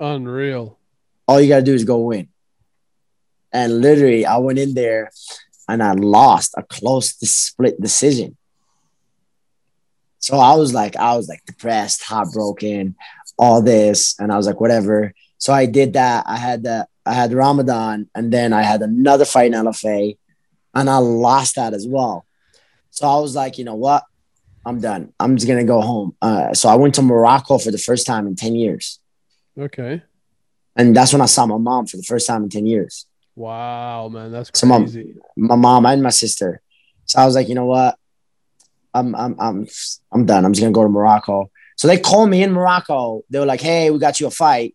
[0.00, 0.78] Unreal.
[1.26, 2.28] All you gotta do is go win.
[3.52, 5.10] And literally, I went in there
[5.68, 8.36] and I lost a close to split decision.
[10.18, 12.96] So I was like, I was like depressed, heartbroken,
[13.38, 15.14] all this, and I was like, whatever.
[15.38, 16.24] So I did that.
[16.26, 20.18] I had the I had Ramadan, and then I had another fight in LFA,
[20.74, 22.26] and I lost that as well.
[22.90, 24.02] So I was like, you know what?
[24.66, 25.12] I'm done.
[25.18, 26.16] I'm just gonna go home.
[26.20, 28.98] Uh, so I went to Morocco for the first time in ten years,
[29.58, 30.02] Okay.
[30.76, 33.06] and that's when I saw my mom for the first time in ten years.
[33.36, 35.14] Wow, man, that's So, Mom, crazy.
[35.36, 36.60] my mom and my sister.
[37.06, 37.96] So I was like, you know what?
[38.94, 39.66] I'm I'm I'm
[40.12, 40.44] I'm done.
[40.44, 41.50] I'm just gonna go to Morocco.
[41.76, 43.22] So they called me in Morocco.
[43.30, 44.74] They were like, hey, we got you a fight.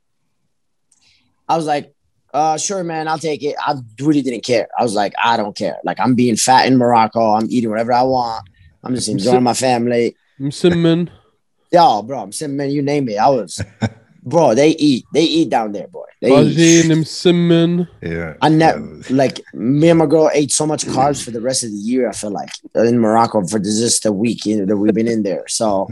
[1.50, 1.94] I was like,
[2.34, 3.56] uh, sure, man, I'll take it.
[3.60, 4.68] I really didn't care.
[4.78, 5.78] I was like, I don't care.
[5.84, 7.34] Like I'm being fat in Morocco.
[7.34, 8.48] I'm eating whatever I want.
[8.84, 10.16] I'm just enjoying my family.
[10.40, 11.10] Msimman.
[11.72, 13.18] Yo, bro, I'm man, you name it.
[13.18, 13.60] I was,
[14.24, 14.56] bro.
[14.56, 15.06] They eat.
[15.14, 16.06] They eat down there, boy.
[16.22, 16.92] They Bajin, eat.
[16.92, 17.88] Msimman.
[18.02, 18.36] Yeah.
[18.42, 19.04] I never Yeah.
[19.16, 22.10] like me and my girl ate so much carbs for the rest of the year.
[22.10, 25.24] I feel like in Morocco for just a week, you know, that we've been in
[25.24, 25.48] there.
[25.48, 25.90] So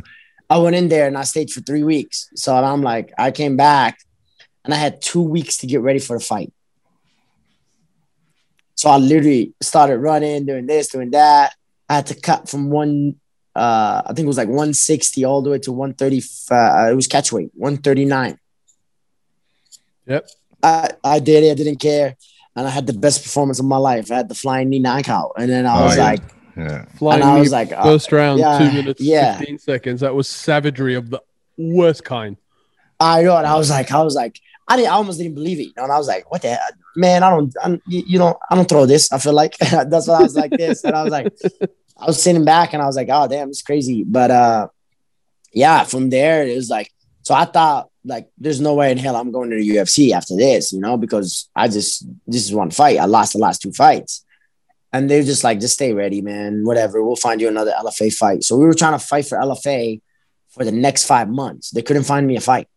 [0.50, 2.30] I went in there and I stayed for three weeks.
[2.36, 4.00] So I'm like, I came back
[4.66, 6.52] and I had two weeks to get ready for the fight.
[8.76, 11.54] So I literally started running, doing this, doing that.
[11.88, 13.16] I had to cut from one,
[13.56, 16.22] uh, I think it was like 160 all the way to 130.
[16.50, 18.38] Uh, it was catch weight, 139.
[20.08, 20.30] Yep.
[20.64, 21.52] I, I did it.
[21.52, 22.16] I didn't care.
[22.56, 24.12] And I had the best performance of my life.
[24.12, 25.34] I had the flying knee knockout.
[25.38, 26.04] And then I Oh, was yeah.
[26.04, 26.22] like,
[26.58, 26.86] Yeah.
[26.98, 29.38] Flying and I was like, uh, first round, yeah, two minutes, yeah.
[29.38, 30.02] 15 seconds.
[30.02, 31.22] That was savagery of the
[31.58, 32.36] worst kind.
[33.00, 33.38] I know.
[33.38, 35.70] And I was like, I was like, I didn't, I almost didn't believe it.
[35.78, 36.60] And I was like, what the hell?
[36.96, 37.24] man?
[37.24, 39.12] I don't, I'm, you, know, I don't throw this.
[39.14, 40.84] I feel like that's what I was like this.
[40.84, 41.34] And I was like,
[41.98, 44.04] I was sitting back and I was like, oh damn, it's crazy.
[44.04, 44.68] But uh,
[45.54, 46.92] yeah, from there it was like,
[47.24, 50.36] so I thought like, there's no way in hell I'm going to the UFC after
[50.36, 52.98] this, you know, because I just this is one fight.
[53.00, 54.26] I lost the last two fights.
[54.94, 56.66] And they're just like, just stay ready, man.
[56.66, 57.02] Whatever.
[57.02, 58.44] We'll find you another LFA fight.
[58.44, 60.02] So we were trying to fight for LFA
[60.50, 61.72] for the next five months.
[61.72, 62.68] They couldn't find me a fight.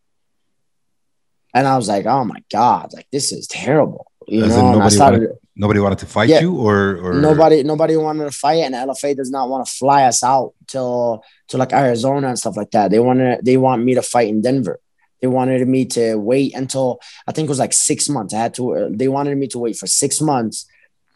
[1.53, 4.11] And I was like, oh my God, like this is terrible.
[4.27, 5.21] You As know, and I started.
[5.21, 6.41] wanted, nobody wanted to fight Yeah.
[6.41, 10.05] you, or or Nobody, nobody wanted to fight, and LFA does not want to fly
[10.05, 12.91] us out till to like Arizona and stuff like that.
[12.91, 14.81] They wanted, they want me to fight in Denver.
[15.21, 18.35] They wanted me to wait until I think it was like six months.
[18.35, 18.75] I had to.
[18.77, 20.67] uh, They wanted me to wait for six months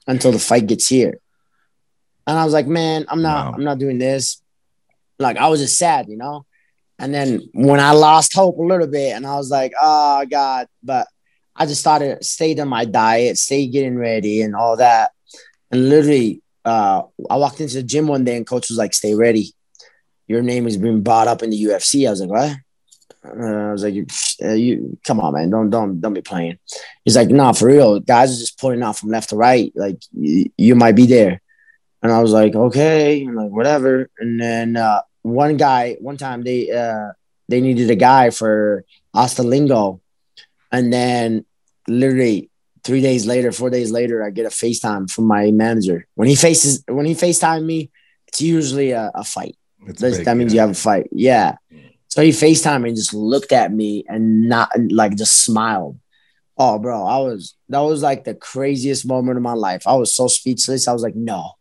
[0.07, 1.19] until the fight gets here,
[2.27, 3.53] and I was like, man, I'm not, Wow.
[3.57, 4.41] I'm not doing this.
[5.19, 6.47] Like I was just sad, you know.
[7.01, 10.67] And then when I lost hope a little bit, and I was like, oh God,
[10.83, 11.07] but
[11.59, 15.11] I just started stayed on my diet, stayed getting ready and all that.
[15.71, 19.15] And literally, uh, I walked into the gym one day and coach was like, stay
[19.15, 19.53] ready.
[20.29, 22.07] Your name has been brought up in the UFC.
[22.07, 22.57] I was like, what?
[23.25, 24.07] Uh, I was like, you,
[24.41, 25.51] you come on, man.
[25.51, 26.59] Don't, don't, don't be playing.
[27.05, 27.99] He's like, nah, for real.
[27.99, 29.73] Guys are just pulling out from left to right.
[29.75, 31.41] Like you, you might be there.
[32.03, 34.09] And I was like, okay, like, whatever.
[34.19, 37.13] And then uh, one guy, one time they uh,
[37.49, 40.01] they needed a guy for Austin Lingo.
[40.71, 41.45] And then
[41.89, 42.51] literally
[42.85, 46.07] three days later, four days later, I get a FaceTime from my manager.
[46.15, 47.91] When he faces when he FaceTime me,
[48.29, 49.57] it's usually a, a fight.
[49.85, 50.63] Big, that means yeah.
[50.63, 51.09] you have a fight.
[51.13, 51.57] Yeah.
[52.09, 55.99] So he FaceTime and just looked at me and not like just smiled.
[56.57, 59.83] Oh, bro, I was that was like the craziest moment of my life.
[59.87, 60.89] I was so speechless.
[60.89, 61.53] I was like, no,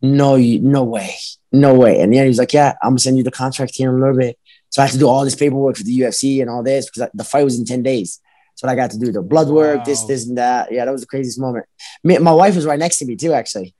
[0.00, 1.14] no, you, no way,
[1.50, 2.00] no way.
[2.00, 4.16] And then he's like, yeah, I'm gonna send you the contract here in a little
[4.16, 4.38] bit.
[4.70, 7.10] So I had to do all this paperwork for the UFC and all this because
[7.12, 8.20] the fight was in ten days.
[8.62, 10.06] So I got to do the blood work, this, Wow.
[10.06, 10.70] this, and that.
[10.70, 11.66] Yeah, that was the craziest moment.
[12.04, 13.74] Me, my wife was right next to me too, actually.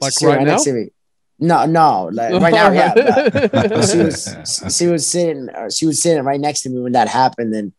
[0.00, 0.50] Like She was right now?
[0.54, 0.90] next to me.
[1.38, 2.92] No, no, like right now, yeah.
[3.52, 6.90] but- she was she was sitting uh, she was sitting right next to me when
[6.92, 7.72] that happened and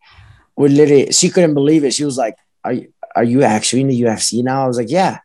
[0.56, 3.88] we literally she couldn't believe it she was like are you are you actually in
[3.90, 5.20] the UFC now I was like yeah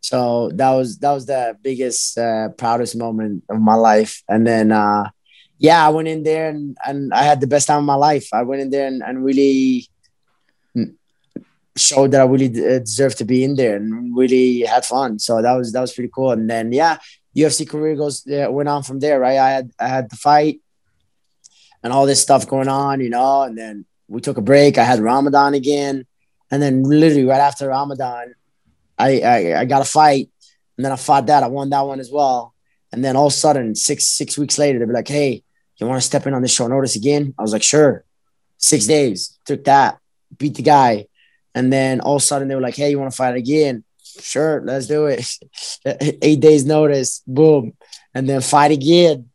[0.00, 4.72] so that was that was the biggest uh, proudest moment of my life and then
[4.72, 5.08] uh
[5.62, 8.28] yeah I went in there and, and I had the best time of my life
[8.32, 9.88] I went in there and, and really
[11.74, 15.54] showed that I really deserved to be in there and really had fun so that
[15.54, 16.98] was that was pretty cool and then yeah
[17.36, 19.38] UFC career goes uh, went on from there, right?
[19.38, 20.60] I had I had the fight
[21.82, 24.78] and all this stuff going on, you know, and then we took a break.
[24.78, 26.06] I had Ramadan again,
[26.50, 28.34] and then literally right after Ramadan,
[28.98, 30.30] I I, I got a fight,
[30.76, 31.42] and then I fought that.
[31.42, 32.54] I won that one as well,
[32.92, 35.42] and then all of a sudden, six six weeks later, they'd be like, "Hey,
[35.78, 38.04] you want to step in on this short notice again?" I was like, "Sure."
[38.58, 39.98] Six days took that,
[40.38, 41.06] beat the guy,
[41.54, 43.84] and then all of a sudden they were like, "Hey, you want to fight again?"
[44.20, 45.26] Sure, let's do it.
[46.22, 47.72] Eight days notice, boom,
[48.14, 49.30] and then fight again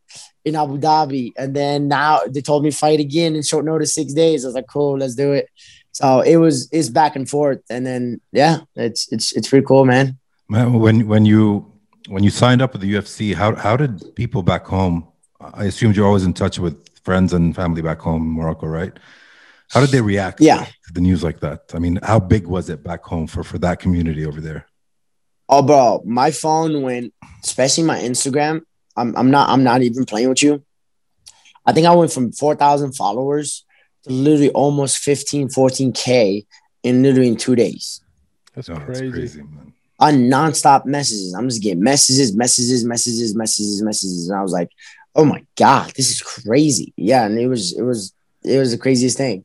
[0.45, 4.13] in Abu Dhabi, and then now they told me fight again in short notice, six
[4.13, 4.45] days.
[4.45, 5.49] I was like, cool, let's do it.
[5.91, 9.83] So it was it's back and forth, and then yeah, it's it's it's pretty cool,
[9.83, 10.17] man.
[10.47, 11.73] Man, when when you
[12.07, 15.07] when you signed up with the UFC, how how did people back home?
[15.39, 18.91] I assumed you're always in touch with friends and family back home in Morocco, right?
[19.69, 20.65] How did they react Yeah.
[20.65, 21.71] to the news like that?
[21.73, 24.65] I mean, how big was it back home for for that community over there?
[25.49, 28.61] Oh, bro, my phone went, especially my Instagram.
[28.95, 30.63] I'm I'm not I'm not even playing with you.
[31.65, 33.63] I think I went from four thousand followers
[34.03, 36.45] to literally almost 15, 14 k
[36.83, 38.01] in literally in two days.
[38.55, 39.41] That's Oh, crazy.
[39.43, 39.73] man.
[39.99, 41.33] on nonstop messages.
[41.33, 44.69] I'm just getting messages, messages, messages, messages, messages, and I was like,
[45.17, 48.77] "Oh my god, this is crazy!" Yeah, and it was, it was, it was the
[48.77, 49.43] craziest thing.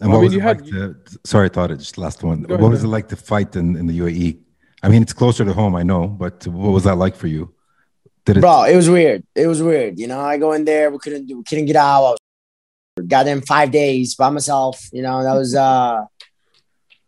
[0.00, 0.64] And Well, what I mean, was it you like
[1.10, 2.42] to, sorry, I thought it just last one.
[2.42, 4.38] What ahead, was it like to fight in, in the UAE?
[4.82, 7.54] I mean, it's closer to home, I know, but what was that like for you?
[8.24, 8.40] Did it?
[8.40, 9.22] Bro, it was weird.
[9.34, 9.98] It was weird.
[9.98, 12.04] You know, I go in there, we couldn't do, we couldn't get out.
[12.04, 12.18] I was
[13.06, 14.88] got them five days by myself.
[14.92, 16.04] You know, that was uh,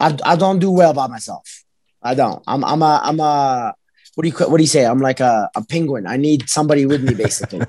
[0.01, 1.65] I I don't do well by myself.
[2.03, 2.43] I don't.
[2.47, 3.75] I'm I'm a I'm a
[4.17, 4.85] what do you what do you say?
[4.85, 6.07] I'm like a, a penguin.
[6.09, 7.61] I need somebody with me, basically.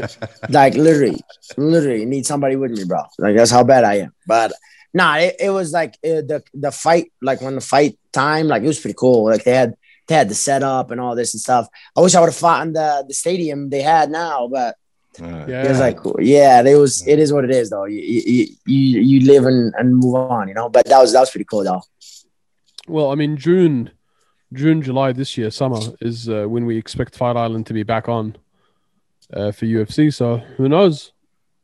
[0.50, 1.22] like literally,
[1.56, 3.02] literally need somebody with me, bro.
[3.18, 4.12] Like that's how bad I am.
[4.26, 4.52] But
[4.92, 8.62] nah, it, it was like uh, the the fight, like when the fight time, like
[8.62, 9.24] it was pretty cool.
[9.26, 9.74] Like they had
[10.08, 11.68] they had the setup and all this and stuff.
[11.96, 14.74] I wish I would have fought in the the stadium they had now, but
[15.20, 15.64] Uh, Yeah.
[15.64, 17.84] it was like yeah, it was it is what it is though.
[17.84, 20.68] You you you, you live and, and move on, you know.
[20.68, 21.82] But that was that was pretty cool though.
[22.88, 23.90] Well, I mean, June,
[24.52, 28.08] June, July this year, summer is uh, when we expect Fight Island to be back
[28.08, 28.36] on
[29.32, 30.12] uh, for UFC.
[30.12, 31.12] So who knows?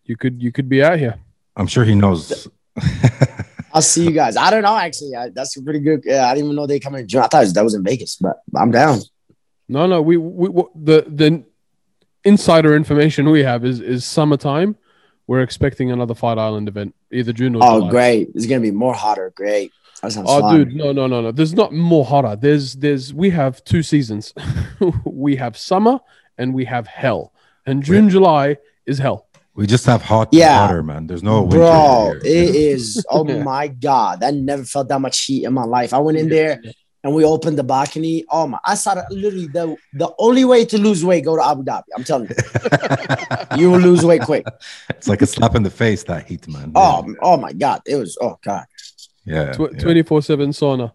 [0.04, 1.16] You could you could be out here.
[1.56, 2.48] I'm sure he knows.
[3.74, 4.36] I'll see you guys.
[4.36, 5.14] I don't know actually.
[5.14, 6.06] I, that's a pretty good.
[6.08, 7.22] Uh, I didn't even know they come in June.
[7.22, 9.00] I thought that was in Vegas, but I'm down.
[9.68, 11.44] No, no, we, we, we the the
[12.24, 14.76] insider information we have is is summertime.
[15.26, 17.90] We're expecting another Fight Island event, either June or Oh, July.
[17.90, 18.28] great!
[18.34, 19.30] It's gonna be more hotter.
[19.36, 19.72] Great.
[20.02, 20.54] That sounds Oh, fun.
[20.56, 21.32] dude, no, no, no, no.
[21.32, 22.36] There's not more hotter.
[22.36, 23.12] There's, there's.
[23.12, 24.32] We have two seasons.
[25.04, 25.98] we have summer
[26.36, 27.32] and we have hell.
[27.66, 28.56] And June, July
[28.86, 29.26] is hell.
[29.54, 30.60] We just have hot Yeah.
[30.66, 31.08] water, man.
[31.08, 32.32] There's no winter Bro, here.
[32.48, 33.04] it is.
[33.10, 33.42] Oh Yeah.
[33.54, 35.92] my god, I never felt that much heat in my life.
[35.92, 36.62] I went in there
[37.02, 38.24] and we opened the balcony.
[38.30, 38.58] Oh my!
[38.64, 41.82] I saw that literally the the only way to lose weight go to Abu Dhabi.
[41.96, 42.36] I'm telling you,
[43.58, 44.46] you will lose weight quick.
[44.90, 46.70] it's like a slap in the face that heat, man.
[46.76, 48.16] Oh, oh my god, it was.
[48.20, 48.64] Oh god,
[49.24, 49.52] yeah.
[49.52, 50.92] 24/7 sauna.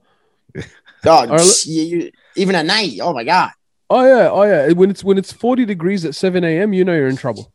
[1.05, 2.99] oh, right, you, you- even at night.
[3.01, 3.51] Oh my god.
[3.89, 4.71] Oh yeah, oh yeah.
[4.73, 7.53] When it's when it's 40 degrees at 7 a.m., you know you're in trouble.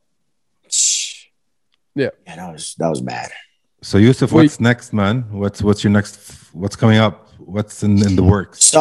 [1.94, 2.10] Yeah.
[2.26, 3.30] yeah, that was that was bad.
[3.82, 4.44] So Yusuf, Wait.
[4.44, 5.24] what's next, man?
[5.30, 6.52] What's what's your next?
[6.52, 7.28] What's coming up?
[7.38, 8.62] What's in, in the works?
[8.64, 8.80] So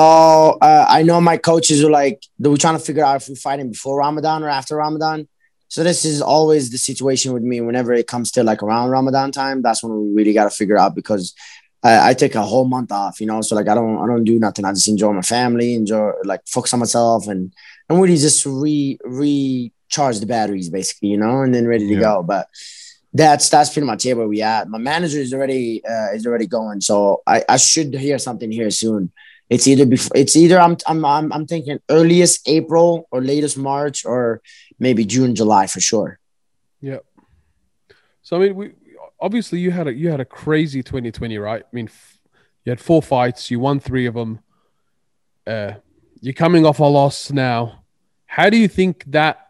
[0.62, 3.36] uh, I know my coaches are like they were trying to figure out if we're
[3.36, 5.28] fighting before Ramadan or after Ramadan.
[5.70, 7.62] So this is always the situation with me.
[7.62, 10.78] Whenever it comes to like around Ramadan time, that's when we really got to figure
[10.78, 11.34] out because
[11.84, 13.42] I, I take a whole month off, you know.
[13.42, 14.66] So like I don't I don't do nothing.
[14.66, 17.54] I just enjoy my family, enjoy like focus on myself, and
[17.90, 22.00] and really just re recharge the batteries basically, you know, and then ready to Yeah.
[22.02, 22.24] go.
[22.24, 22.48] But
[23.14, 24.68] that's that's pretty much it where we at.
[24.70, 28.70] My manager is already uh, is already going, so I, I should hear something here
[28.72, 29.12] soon.
[29.50, 34.04] It's either before it's either I'm I'm I'm, I'm thinking earliest April or latest March
[34.06, 34.42] or
[34.78, 36.20] maybe June July for sure.
[36.82, 37.06] Yep.
[38.24, 38.72] So I mean, we
[39.20, 41.64] obviously you had a you had a crazy 2020, right?
[41.64, 42.20] I mean, f-
[42.66, 44.40] you had four fights, you won three of them.
[45.46, 45.74] Uh,
[46.22, 47.84] you're coming off a loss now.
[48.26, 49.50] How do you think that?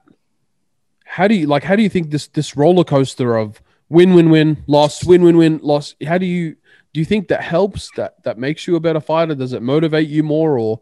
[1.06, 1.63] How do you like?
[1.63, 5.38] How do you think this this roller coaster of win win win loss win win
[5.38, 5.95] win loss?
[6.06, 6.56] How do you
[6.93, 7.89] do you think that helps?
[7.95, 9.36] That that makes you a better fighter?
[9.36, 10.82] Does it motivate you more, or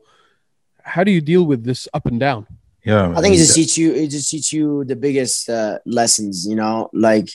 [0.82, 2.48] how do you deal with this up and down?
[2.84, 6.46] Yeah, I think it just teach you it just teach you the biggest uh, lessons,
[6.48, 7.30] you know, like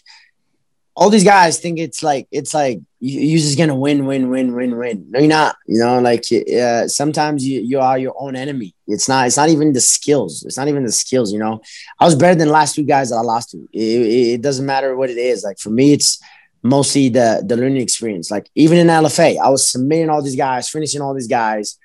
[0.94, 4.54] all these guys think it's like it's like you, you're just gonna win, win, win,
[4.54, 5.06] win, win.
[5.10, 5.56] No, you're not.
[5.66, 8.74] You know, like uh, sometimes you you are your own enemy.
[8.86, 9.26] It's not.
[9.26, 10.42] It's not even the skills.
[10.44, 11.32] It's not even the skills.
[11.32, 11.60] You know,
[11.98, 13.68] I was better than the last two guys that I lost to.
[13.72, 15.44] It, it, doesn't matter what it is.
[15.44, 16.20] Like for me, it's
[16.62, 18.30] mostly the the learning experience.
[18.30, 21.78] Like even in LFA, I was submitting all these guys, finishing all these guys,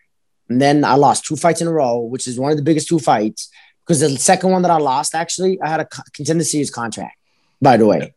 [0.50, 2.88] and then I lost two fights in a row, which is one of the biggest
[2.88, 3.50] two fights.
[3.86, 7.18] Because the second one that I lost, actually, I had a co- contender series contract.
[7.62, 8.16] By the way,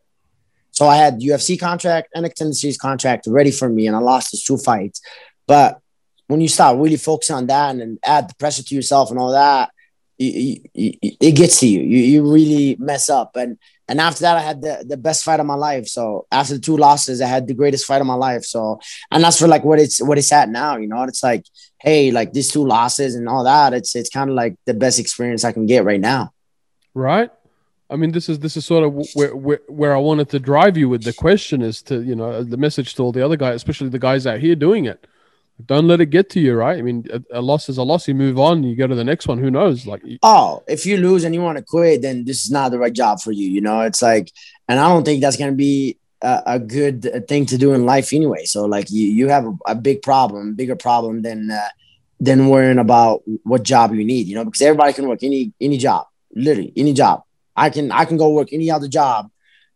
[0.79, 3.99] so I had UFC contract and a contender series contract ready for me, and I
[3.99, 5.01] lost these two fights.
[5.45, 5.81] But
[6.29, 9.19] when you start really focusing on that and, and add the pressure to yourself and
[9.19, 9.71] all that,
[10.19, 11.81] you, you, it gets to you.
[11.81, 11.99] you.
[11.99, 13.35] You really mess up.
[13.35, 15.89] And and after that, I had the, the best fight of my life.
[15.89, 18.45] So after the two losses, I had the greatest fight of my life.
[18.45, 18.79] So
[19.11, 20.77] and that's for like what it's what it's at now.
[20.77, 21.45] You know, it's like,
[21.81, 23.75] hey, like these two losses and all that.
[23.75, 26.31] It's it's kind of like the best experience I can get right now.
[26.95, 27.33] right?
[27.91, 30.77] I mean, this is this is sort of where, where where I wanted to drive
[30.77, 33.57] you with the question is to you know the message to all the other guys,
[33.57, 35.07] especially the guys out here doing it.
[35.67, 36.79] Don't let it get to you, right?
[36.79, 38.07] I mean, a, a loss is a loss.
[38.07, 39.39] You move on, you go to the next one.
[39.39, 39.87] Who knows?
[39.87, 42.79] Like, oh, if you lose and you want to quit, then this is not the
[42.79, 43.49] right job for you.
[43.49, 44.31] You know, it's like,
[44.69, 47.87] and I don't think that's going to be a, a good thing to do in
[47.87, 48.45] life anyway.
[48.45, 51.69] So, like, you, you have a, a big problem, bigger problem than, uh,
[52.21, 55.79] than worrying about what job you need, you know, because everybody can work any, any
[55.79, 57.25] job, literally any job.
[57.59, 59.31] I can, I can go work any other job.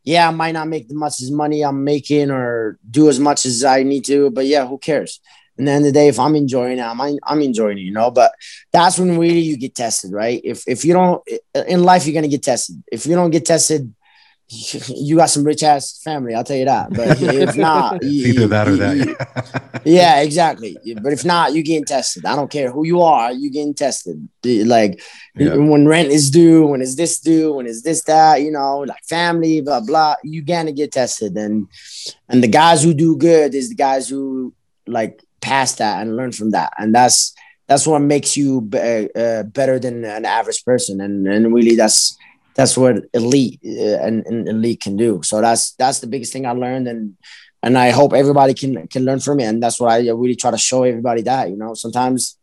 [0.05, 3.47] Yeah, I might not make the much as money I'm making or do as much
[3.47, 5.21] as I need to, but yeah, who cares?
[5.59, 8.11] And then the day, if I'm enjoying it, I'm, I'm enjoying it, you know.
[8.11, 8.33] But
[8.73, 10.41] that's when really you get tested, right?
[10.43, 11.23] If if you don't
[11.69, 12.83] in life, you're gonna get tested.
[12.91, 13.95] If you don't get tested,
[14.89, 16.35] you got some rich ass family.
[16.35, 16.91] I'll tell you that.
[16.93, 19.81] But if not, you- either that or you- that.
[19.85, 20.77] yeah, exactly.
[21.03, 22.27] But if not, you getting tested.
[22.27, 24.29] I don't care who you are, you getting tested.
[24.45, 25.01] Like
[25.37, 25.55] Yeah.
[25.57, 29.03] when rent is due, when is this due, when is this that, you know, like
[29.05, 30.17] family, blah blah.
[30.23, 31.67] You gonna get tested, and
[32.29, 34.53] and the guys who do good is the guys who
[34.87, 37.33] like pass that and learn from that, and that's
[37.69, 42.19] that's what makes you uh, better than an average person, and and really that's
[42.55, 45.23] that's what elite uh, and, and elite can do.
[45.23, 47.17] So that's that's the biggest thing I learned, and
[47.63, 49.45] and I hope everybody can can learn from it.
[49.45, 52.39] And that's what I really try to show everybody that you know sometimes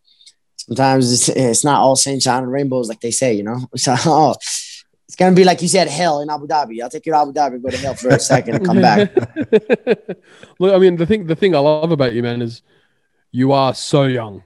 [0.58, 3.68] sometimes it's, it's not all sunshine and rainbows like they say, you know.
[3.78, 6.82] So oh, it's gonna be like you said, hell in Abu Dhabi.
[6.82, 9.16] I'll take you to Abu Dhabi, go to hell for a second, and come back.
[10.60, 12.62] Look, I mean, the thing the thing I love about you, man, is
[13.32, 14.44] you are so young,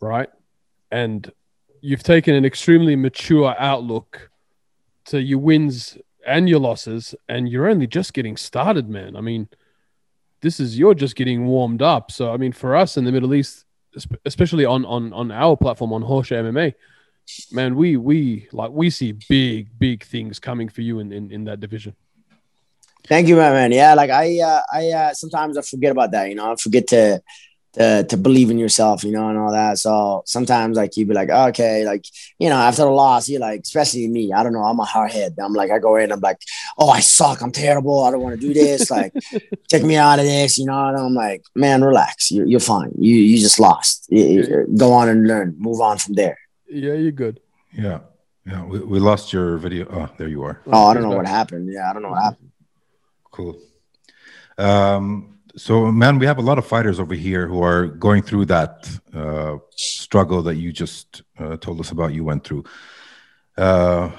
[0.00, 0.28] right?
[0.90, 1.30] And
[1.80, 4.29] you've taken an extremely mature outlook
[5.06, 9.16] to your wins and your losses, and you're only just getting started, man.
[9.16, 9.48] I mean,
[10.40, 12.10] this is you're just getting warmed up.
[12.10, 13.64] So, I mean, for us in the Middle East,
[14.24, 16.74] especially on on on our platform on Horseshoe MMA,
[17.52, 21.44] man, we we like we see big big things coming for you in in, in
[21.44, 21.94] that division.
[23.06, 23.72] Thank you, my man.
[23.72, 26.28] Yeah, like I, uh, I uh, sometimes I forget about that.
[26.28, 27.22] You know, I forget to
[27.74, 29.78] to, to believe in yourself, you know, and all that.
[29.78, 32.04] So sometimes like you'd be like, okay, like,
[32.38, 35.12] you know, after the loss, you're like, especially me, I don't know, I'm a hard
[35.12, 35.36] head.
[35.40, 36.38] I'm like, I go in, I'm like,
[36.78, 38.90] oh, I suck, I'm terrible, I don't want to do this.
[38.90, 39.12] Like,
[39.68, 40.86] take me out of this, you know.
[40.88, 42.90] And I'm like, man, relax, you're, you're fine.
[42.98, 44.06] You you just lost.
[44.10, 46.38] You- you- go on and learn, move on from there.
[46.68, 47.40] Yeah, you're good.
[47.72, 48.00] Yeah.
[48.46, 48.64] Yeah.
[48.64, 49.86] We, we lost your video.
[49.90, 50.60] Oh, there you are.
[50.66, 51.68] Oh, I don't know what happened.
[51.72, 52.50] Yeah, I don't know what happened.
[53.30, 53.58] Cool.
[54.58, 58.46] Um, so, man, we have a lot of fighters over here who are going through
[58.46, 62.12] that uh, struggle that you just uh, told us about.
[62.12, 62.64] You went through.
[63.56, 64.10] Uh,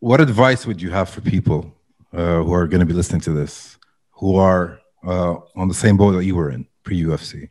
[0.00, 1.74] what advice would you have for people
[2.12, 3.78] uh, who are going to be listening to this,
[4.12, 7.48] who are uh, on the same boat that you were in pre UFC?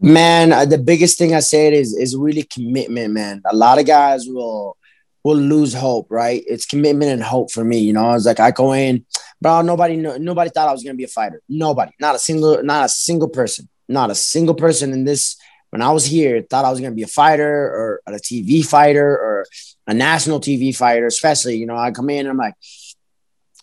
[0.00, 3.42] Man, uh, the biggest thing I said is is really commitment, man.
[3.46, 4.76] A lot of guys will
[5.24, 6.44] will lose hope, right?
[6.46, 7.78] It's commitment and hope for me.
[7.78, 9.06] You know, I was like, I go in,
[9.40, 9.62] bro.
[9.62, 11.42] Nobody, nobody thought I was gonna be a fighter.
[11.48, 15.36] Nobody, not a single, not a single person, not a single person in this.
[15.70, 19.08] When I was here, thought I was gonna be a fighter or a TV fighter
[19.08, 19.46] or
[19.86, 21.06] a national TV fighter.
[21.06, 22.54] Especially, you know, I come in and I'm like,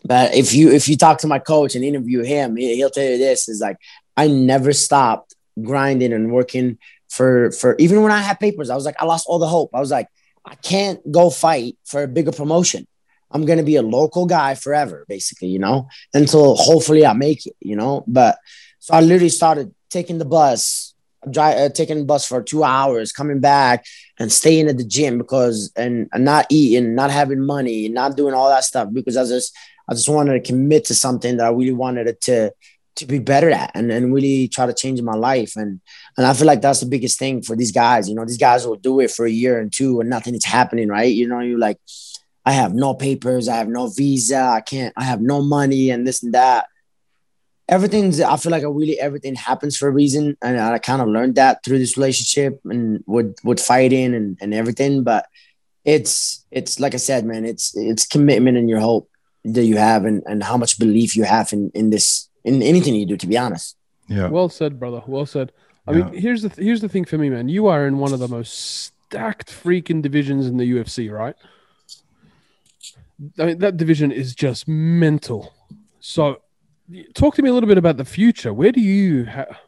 [0.03, 3.17] but if you if you talk to my coach and interview him, he'll tell you
[3.17, 3.78] this is like
[4.17, 6.78] I never stopped grinding and working
[7.09, 9.69] for for even when I had papers, I was like, I lost all the hope.
[9.74, 10.07] I was like,
[10.45, 12.88] I can't go fight for a bigger promotion.
[13.34, 17.56] I'm gonna be a local guy forever, basically, you know, until hopefully I make it,
[17.60, 18.04] you know.
[18.08, 18.38] But
[18.80, 20.94] so I literally started taking the bus,
[21.30, 23.86] dri uh, taking the bus for two hours, coming back
[24.20, 28.34] and staying at the gym because and, and not eating, not having money, not doing
[28.34, 29.56] all that stuff because I just
[29.88, 32.54] I just wanted to commit to something that I really wanted to
[32.96, 35.56] to be better at and, and really try to change my life.
[35.56, 35.82] And
[36.18, 38.08] and I feel like that's the biggest thing for these guys.
[38.08, 40.46] You know, these guys will do it for a year and two and nothing is
[40.46, 41.14] happening, right?
[41.14, 41.80] You know, you're like,
[42.46, 46.06] I have no papers, I have no visa, I can't, I have no money and
[46.06, 46.66] this and that.
[47.70, 50.38] Everything's I feel like I really everything happens for a reason.
[50.41, 54.54] And I kind of learned that through this relationship and with with fighting and, and
[54.54, 55.04] everything.
[55.04, 55.26] But
[55.86, 59.10] it's it's like I said, man, it's it's commitment and your hope
[59.46, 62.96] that you have and, and how much belief you have in in this in anything
[62.96, 63.78] you do, to be honest.
[64.10, 64.28] Yeah.
[64.28, 65.02] Well said, brother.
[65.08, 65.54] Well said.
[65.88, 66.10] I Yeah.
[66.10, 67.48] mean, here's the th- here's the thing for me, man.
[67.48, 68.52] You are in one of the most
[69.08, 71.36] stacked freaking divisions in the UFC, right?
[73.39, 75.53] I mean, that division is just mental.
[75.99, 76.41] So,
[77.13, 78.53] talk to me a little bit about the future.
[78.53, 79.26] Where do you?
[79.26, 79.59] Ha-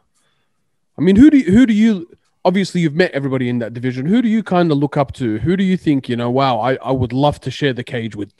[0.98, 2.08] I mean, who do you, who do you?
[2.44, 4.06] Obviously, you've met everybody in that division.
[4.06, 5.38] Who do you kind of look up to?
[5.38, 6.30] Who do you think you know?
[6.30, 8.32] Wow, I, I would love to share the cage with.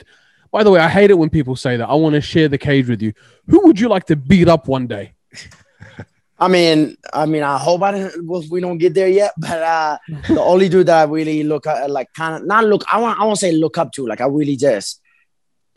[0.51, 1.89] By the way, I hate it when people say that.
[1.89, 3.13] I want to share the cage with you.
[3.47, 5.13] Who would you like to beat up one day?
[6.39, 9.33] I mean, I mean, I hope I didn't, we don't get there yet.
[9.37, 9.97] But uh,
[10.29, 12.83] the only dude that I really look at, like, kind of not look.
[12.91, 13.19] I want.
[13.19, 14.07] I won't say look up to.
[14.07, 15.01] Like, I really just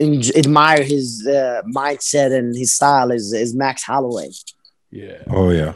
[0.01, 3.11] en- admire his uh, mindset and his style.
[3.11, 4.29] Is is Max Holloway?
[4.89, 5.23] Yeah.
[5.29, 5.73] Oh, yeah.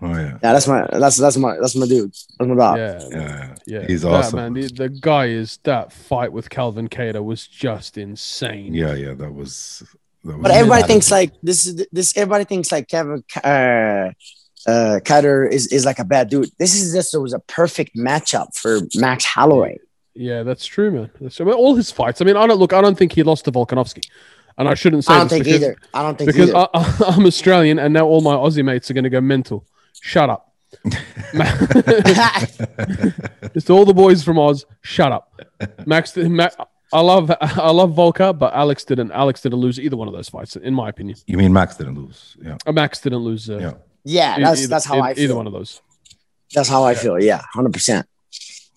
[0.00, 0.38] Oh, yeah.
[0.42, 0.86] Yeah, that's my.
[0.92, 1.56] That's that's my.
[1.60, 2.12] That's my dude.
[2.38, 2.78] That's my dog.
[2.78, 3.54] Yeah, Yeah.
[3.66, 4.36] yeah, He's that, awesome.
[4.36, 4.52] man.
[4.54, 8.72] The, the guy is that fight with Calvin Kattar was just insane.
[8.74, 8.94] Yeah.
[8.94, 9.14] Yeah.
[9.14, 9.82] That was.
[10.24, 10.88] That was But everybody mad.
[10.88, 12.16] thinks like this is this.
[12.16, 14.10] Everybody thinks like Kevin uh,
[14.66, 16.50] uh, Kattar is is like a bad dude.
[16.58, 19.78] This is just it was a perfect matchup for Max Holloway.
[20.20, 21.10] Yeah, that's true, man.
[21.20, 21.46] That's true.
[21.46, 22.20] I mean, all his fights.
[22.20, 22.72] I mean, I don't look.
[22.72, 24.04] I don't think he lost to Volkanovski,
[24.58, 25.76] and I shouldn't say I don't this think because, either.
[25.94, 26.68] I don't think because either.
[26.74, 29.64] I, I'm Australian, and now all my Aussie mates are going to go mental.
[30.00, 30.52] Shut up.
[33.54, 34.66] Just all the boys from Oz.
[34.82, 35.40] Shut up.
[35.86, 36.16] Max.
[36.16, 36.48] Ma-
[36.92, 37.30] I love.
[37.40, 39.12] I love Volka, but Alex didn't.
[39.12, 41.16] Alex didn't lose either one of those fights, in my opinion.
[41.26, 42.36] You mean Max didn't lose?
[42.42, 42.56] Yeah.
[42.66, 43.48] Uh, Max didn't lose.
[43.48, 43.72] Uh, Yeah.
[44.04, 45.80] yeah, that's either, that's how I either one of those.
[46.52, 47.20] That's how I feel.
[47.20, 48.06] Yeah, hundred percent.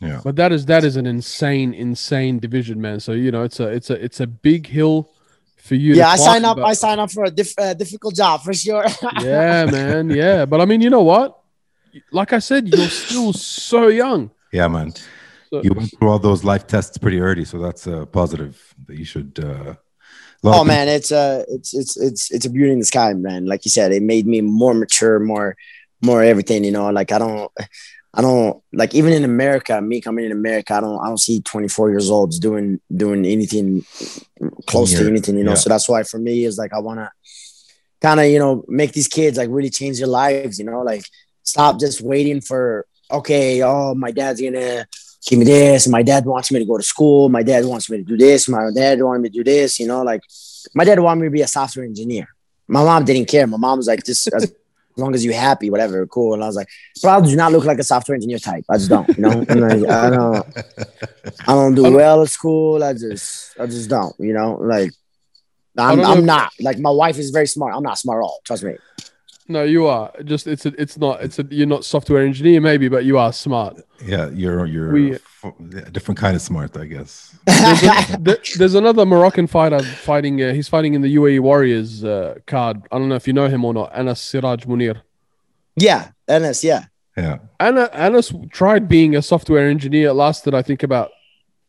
[0.02, 0.20] Yeah.
[0.24, 3.00] But that is that is an insane, insane division, man.
[3.00, 5.12] So you know, it's a it's a it's a big hill
[5.58, 5.94] for you.
[5.94, 6.58] Yeah, to I climb, sign up.
[6.58, 8.86] but- I sign up for a diff, uh, difficult job for sure.
[9.22, 10.10] yeah, man.
[10.10, 11.38] Yeah, but I mean, you know what?
[12.12, 14.32] Like I said, you're still so young.
[14.52, 14.94] Yeah, man.
[14.96, 18.98] So- You went through all those life tests pretty early, so that's a positive that
[18.98, 19.38] you should.
[19.38, 19.76] Uh,
[20.44, 23.46] oh of man, it's uh it's it's it's it's a beauty in the sky, man.
[23.46, 25.56] Like you said, it made me more mature, more
[26.02, 26.64] more everything.
[26.64, 27.52] You know, like I don't.
[28.14, 29.82] I don't like even in America.
[29.82, 31.00] Me coming in America, I don't.
[31.00, 33.86] I don't see 24 years olds doing doing anything
[34.68, 35.38] close to anything.
[35.38, 35.58] You know, yeah.
[35.58, 37.10] so that's why for me is like I want to
[38.02, 40.60] kind of you know make these kids like really change their lives.
[40.60, 41.06] You know, like
[41.44, 43.64] stop just waiting for okay.
[43.64, 44.86] Oh, my dad's gonna
[45.26, 45.88] give me this.
[45.88, 47.30] My dad wants me to go to school.
[47.30, 48.50] My dad wants me to do this.
[48.50, 49.80] My dad wanted me to do this.
[49.80, 50.22] You know, like
[50.76, 52.28] my dad wanted me to be a software engineer.
[52.68, 53.48] My mom didn't care.
[53.48, 54.54] My mom was like, just as
[54.98, 56.34] long as you're happy, whatever, cool.
[56.34, 56.68] And I was like,
[57.02, 58.66] bro, I do not look like a software engineer type.
[58.70, 59.30] I just don't, you know.
[59.30, 60.48] Like, I don't,
[61.48, 62.84] I don't do well at school.
[62.84, 64.56] I just, I just don't, you know.
[64.56, 64.92] Like,
[65.78, 66.52] I'm, I'm not.
[66.60, 67.74] Like, my wife is very smart.
[67.76, 68.42] I'm not smart at all.
[68.44, 68.76] Trust me.
[69.52, 70.12] No, you are.
[70.24, 71.22] Just it's a, it's not.
[71.22, 71.44] It's a.
[71.50, 73.80] You're not software engineer, maybe, but you are smart.
[74.06, 75.54] Yeah, you're you're We- f-
[75.88, 77.36] a different kind of smart, I guess.
[77.46, 80.42] There's, a- th- there's another Moroccan fighter fighting.
[80.42, 82.78] Uh, he's fighting in the UAE Warriors uh, card.
[82.92, 83.92] I don't know if you know him or not.
[83.94, 85.02] Anas Siraj Mounir.
[85.76, 86.86] yeah, NS, yeah.
[87.18, 87.40] Yeah.
[87.60, 90.10] Anna, Anas tried being a software engineer.
[90.10, 91.12] It lasted, I think, about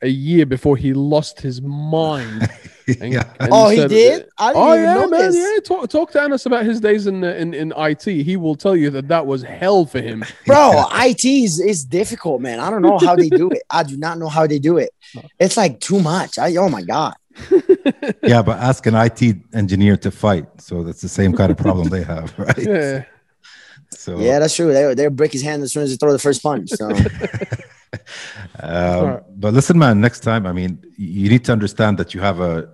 [0.02, 2.48] a year before he lost his mind.
[3.00, 3.32] And- yeah.
[3.38, 4.28] and Oh, he said- did?
[4.36, 5.32] I didn't Oh even yeah, know man.
[5.32, 8.02] Yeah, talk talk to Anas about his days in, in in IT.
[8.02, 10.24] He will tell you that that was hell for him.
[10.46, 12.58] Bro, IT is, is difficult, man.
[12.58, 13.62] I don't know how they do it.
[13.70, 14.90] I do not know how they do it.
[15.38, 16.38] It's like too much.
[16.40, 17.14] I oh my god.
[18.24, 20.46] yeah, but ask an IT engineer to fight.
[20.60, 22.58] So that's the same kind of problem they have, right?
[22.58, 23.04] Yeah.
[23.90, 24.72] So Yeah, that's true.
[24.72, 26.70] They they break his hand as soon as he throw the first punch.
[26.70, 26.88] So
[28.60, 32.40] Um, But listen, man, next time, I mean, you need to understand that you have
[32.40, 32.68] a,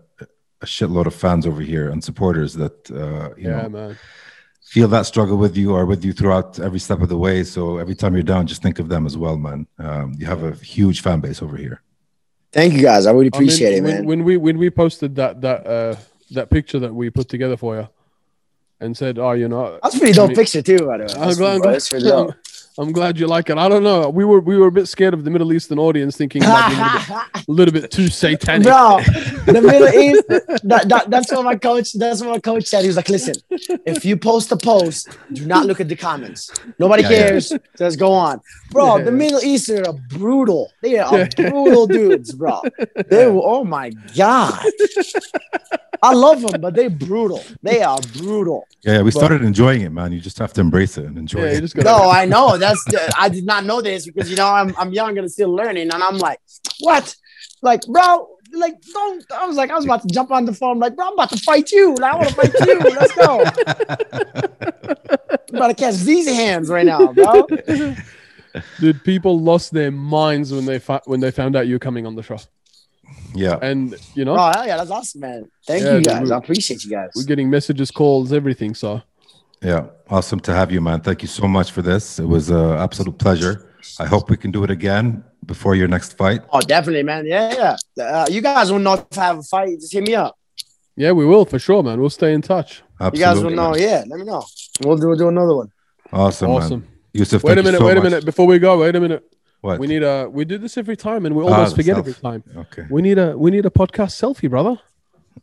[0.63, 3.99] a shitload of fans over here and supporters that, uh, you Yeah, know, man.
[4.63, 7.43] feel that struggle with you or with you throughout every step of the way.
[7.45, 9.67] So every time you're down, just think of them as well, man.
[9.79, 11.83] Um, you have a huge fan base over here.
[12.53, 13.07] thank you guys.
[13.07, 14.05] I really I mean, appreciate it, when, man.
[14.11, 15.95] When we when we posted that that uh
[16.39, 17.87] that picture that we put together for you,
[18.81, 21.05] and said, "Oh, you know, That's a pretty dope I mean- picture too, by the
[21.05, 21.15] way.
[21.25, 22.35] I'm glad, I'm, bro, that's glad, pretty dope.
[22.79, 23.59] I'm glad you like it.
[23.59, 24.09] I don't know.
[24.09, 26.53] We were we were a bit scared of the Middle Eastern audience, thinking it a
[26.69, 27.09] little bit,
[27.49, 28.67] a little bit too satanic.
[28.69, 29.01] Bro,
[29.47, 30.23] the Middle East.
[30.63, 31.93] That, that, that's what my coach.
[31.95, 32.83] That's what my coach said.
[32.83, 33.35] He was like, "Listen,
[33.85, 36.51] if you post a post, do not look at the comments.
[36.79, 37.29] Nobody Yeah, yeah.
[37.29, 37.53] cares.
[37.77, 38.99] Just go on, bro.
[38.99, 39.05] Yeah.
[39.05, 40.71] The Middle Eastern are brutal.
[40.81, 41.29] They are Yeah.
[41.37, 42.63] brutal dudes, bro.
[43.11, 43.43] They were.
[43.45, 44.63] Oh my god.
[46.01, 47.43] I love them, but they're brutal.
[47.63, 48.67] They are brutal.
[48.83, 50.13] Yeah, yeah, we started enjoying it, man.
[50.13, 51.75] You just have to embrace it and enjoy Yeah, it.
[51.77, 52.57] No, I know.
[52.69, 55.91] That's I did not know this because you know I'm I'm young and still learning,
[55.93, 56.39] and I'm like,
[56.81, 57.15] what?
[57.63, 59.25] Like, bro, like don't.
[59.33, 61.31] I was like, I was about to jump on the phone, like, bro, I'm about
[61.31, 61.95] to fight you.
[61.97, 62.79] Like, I want to fight you.
[62.81, 63.45] Let's go.
[65.51, 67.47] I'm about to catch these hands right now, bro.
[68.81, 69.03] dude.
[69.05, 72.15] People lost their minds when they fa- when they found out you were coming on
[72.17, 72.39] the show,
[73.35, 73.59] yeah.
[73.63, 75.51] and you know Oh yeah, that's awesome, man.
[75.67, 76.23] Thank Yeah, you guys.
[76.29, 77.11] we- I appreciate you guys.
[77.15, 78.75] we're getting messages, calls, everything.
[78.75, 79.03] So
[79.63, 81.01] Yeah, awesome to have you, man.
[81.01, 82.19] Thank you so much for this.
[82.19, 83.73] It was an absolute pleasure.
[83.99, 86.43] I hope we can do it again before your next fight.
[86.53, 87.27] Oh, definitely, man.
[87.27, 88.05] Yeah, yeah.
[88.05, 89.81] Uh, you guys will not have a fight.
[89.81, 90.37] Just hit me up.
[90.97, 92.01] yeah, we will for sure, man.
[92.01, 92.83] We'll stay in touch.
[93.01, 93.77] Absolutely, You guys will know.
[93.77, 94.45] Yeah, let me know.
[94.83, 95.73] We'll do, we'll do another one.
[96.13, 96.81] Awesome, Awesome.
[96.81, 96.89] man.
[97.13, 97.79] Yusuf, Wait a minute.
[97.79, 98.25] so wait a minute.
[98.25, 99.25] Before we go, wait a minute.
[99.61, 99.81] What?
[99.81, 100.29] We need a.
[100.31, 102.45] We do this every time, and we Ah, almost the forget self- every time.
[102.57, 102.85] Okay.
[102.91, 103.37] We need a.
[103.37, 104.77] We need a podcast selfie, brother.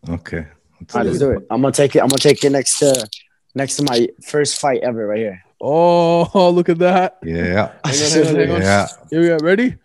[0.08, 0.46] Okay.
[0.80, 1.26] Let's All right, do let's it.
[1.26, 1.48] do it.
[1.50, 2.00] I'm gonna take it.
[2.00, 3.08] I'm gonna take it next to
[3.56, 5.42] next to my first fight ever, right here.
[5.62, 7.18] Oh, look at that.
[7.24, 7.72] Yeah.
[7.86, 8.62] Hang on, hang on, hang on.
[8.62, 8.88] Yeah.
[9.10, 9.38] Here we go.
[9.42, 9.76] Ready?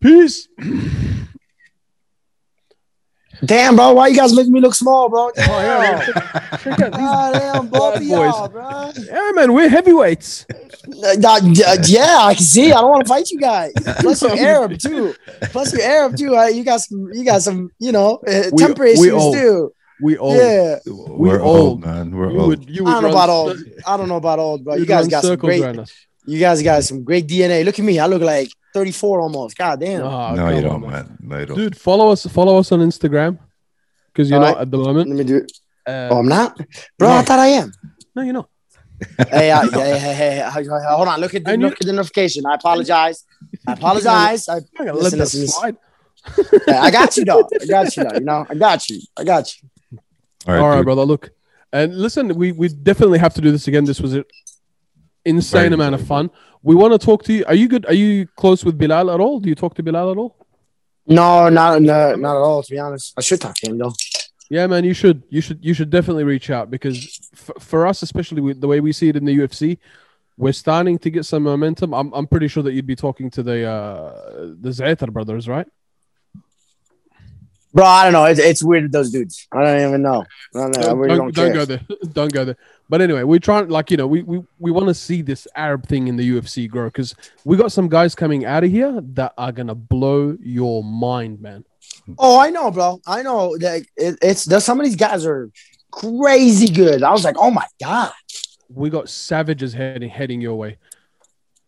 [0.00, 0.48] Peace.
[3.44, 5.24] Damn, bro, why you guys making me look small, bro?
[5.26, 6.06] Oh, yeah.
[6.06, 6.58] Damn.
[6.58, 8.08] Check out these Ah, damn, both of boys.
[8.08, 8.92] y'all, bro.
[9.04, 10.46] Yeah, man, we're heavyweights.
[10.50, 11.40] Uh, uh,
[11.84, 12.72] yeah, I can see.
[12.72, 13.72] I don't want to fight you guys.
[13.98, 15.14] Plus, you're Arab too.
[15.50, 16.34] Plus, you're Arab too.
[16.34, 17.10] Uh, you got some.
[17.12, 17.70] You got some.
[17.78, 19.34] You know, uh, temper we issues old.
[19.34, 19.72] too.
[20.00, 20.36] We old.
[20.36, 21.56] Yeah, We're old.
[21.58, 22.10] old, man.
[22.14, 22.48] We're You old.
[22.48, 22.70] would.
[22.70, 23.56] You I don't know about old.
[23.86, 25.62] I don't know about old, but You guys got some great.
[26.26, 27.64] You guys got some great DNA.
[27.64, 27.98] Look at me.
[27.98, 29.56] I look like 34 almost.
[29.56, 30.00] God damn.
[30.00, 30.90] No, you don't, man.
[30.90, 31.18] man.
[31.20, 31.56] No, you don't.
[31.56, 32.26] Dude, follow us.
[32.26, 33.38] Follow us on Instagram
[34.12, 34.62] because you're All not right.
[34.62, 35.08] at the moment.
[35.08, 35.52] Let me do it.
[35.86, 36.60] Uh, Oh, I'm not,
[36.98, 37.08] bro.
[37.10, 37.72] I thought I am.
[38.14, 38.48] no, you're not.
[39.30, 41.20] hey, uh, hey, hey, hey, hey, hey, hold on.
[41.20, 42.44] Look at the And you- look at the notification.
[42.44, 43.24] I apologize.
[43.66, 44.48] I apologize.
[44.48, 45.48] I, I gotta listen, let that listen, listen.
[45.48, 45.76] slide.
[46.66, 47.48] Yeah, I got you, though.
[47.62, 48.14] I got you, though.
[48.18, 49.00] You know, I got you.
[49.16, 49.68] I got you.
[50.46, 51.04] All right, All right, brother.
[51.04, 51.30] Look,
[51.72, 53.84] and listen, we we definitely have to do this again.
[53.84, 54.24] This was an
[55.24, 56.30] insane Very amount of fun.
[56.62, 57.44] We want to talk to you.
[57.46, 57.86] Are you good?
[57.86, 59.40] Are you close with Bilal at all?
[59.40, 60.36] Do you talk to Bilal at all?
[61.06, 62.62] No, not no, not at all.
[62.62, 63.92] To be honest, I should talk to him though.
[64.48, 65.24] Yeah, man, you should.
[65.28, 65.64] You should.
[65.64, 66.96] You should definitely reach out because
[67.32, 69.78] f- for us, especially with the way we see it in the UFC,
[70.36, 71.92] we're starting to get some momentum.
[71.92, 74.12] I'm I'm pretty sure that you'd be talking to the uh
[74.60, 75.66] the Zaitar brothers, right?
[77.76, 78.24] Bro, I don't know.
[78.24, 79.46] It's, it's weird with those dudes.
[79.52, 80.24] I don't even know.
[80.54, 80.88] I don't know.
[80.88, 81.54] I really don't, don't care.
[81.54, 81.80] go there.
[82.14, 82.56] don't go there.
[82.88, 85.86] But anyway, we're trying like you know we we, we want to see this Arab
[85.86, 87.14] thing in the UFC grow because
[87.44, 91.66] we got some guys coming out of here that are gonna blow your mind, man.
[92.18, 92.98] Oh, I know, bro.
[93.06, 95.50] I know that it, it's there's some of these guys are
[95.90, 97.02] crazy good.
[97.02, 98.12] I was like, oh my god.
[98.70, 100.78] We got savages heading heading your way.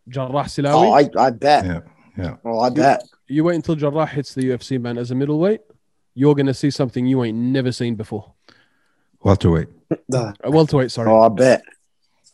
[0.07, 1.65] Jarrah Oh, I, I bet.
[1.65, 1.81] Yeah.
[2.17, 2.35] Yeah.
[2.43, 3.03] Oh, I bet.
[3.27, 4.97] you wait until Jarrah hits the UFC, man.
[4.97, 5.61] As a middleweight,
[6.19, 8.33] you're gonna see something you ain't never seen before.
[9.23, 9.69] Welterweight.
[10.13, 11.09] Uh, welterweight, sorry.
[11.09, 11.63] Oh, I bet.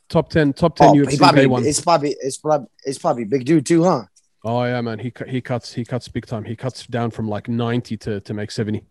[0.10, 1.66] top ten, top ten Oh, he UFC probably, one.
[1.66, 4.04] it's probably it's probably it's probably big dude too, huh?
[4.44, 5.00] Oh yeah, man.
[5.00, 6.44] He he cuts he cuts big time.
[6.44, 8.84] He cuts down from like ninety to to make seventy.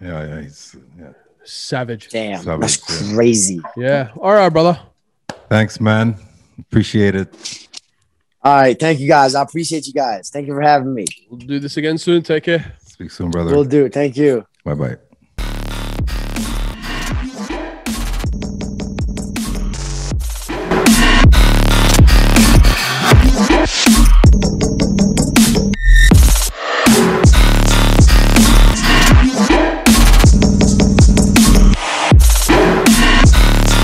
[0.00, 0.24] Yeah.
[0.26, 0.40] Yeah.
[0.40, 1.12] He's, yeah.
[1.44, 2.08] Savage.
[2.08, 3.14] Damn, Savage, that's yeah.
[3.14, 3.60] crazy.
[3.76, 4.08] Yeah.
[4.16, 4.80] All right, brother.
[5.50, 6.16] Thanks, man.
[6.58, 7.68] Appreciate it.
[8.42, 9.34] All right, thank you guys.
[9.34, 10.30] I appreciate you guys.
[10.30, 11.04] Thank you for having me.
[11.28, 12.22] We'll do this again soon.
[12.22, 12.78] Take care.
[13.00, 13.54] Speak soon, brother.
[13.54, 13.88] We'll do.
[13.88, 14.44] Thank you.
[14.62, 14.96] Bye bye.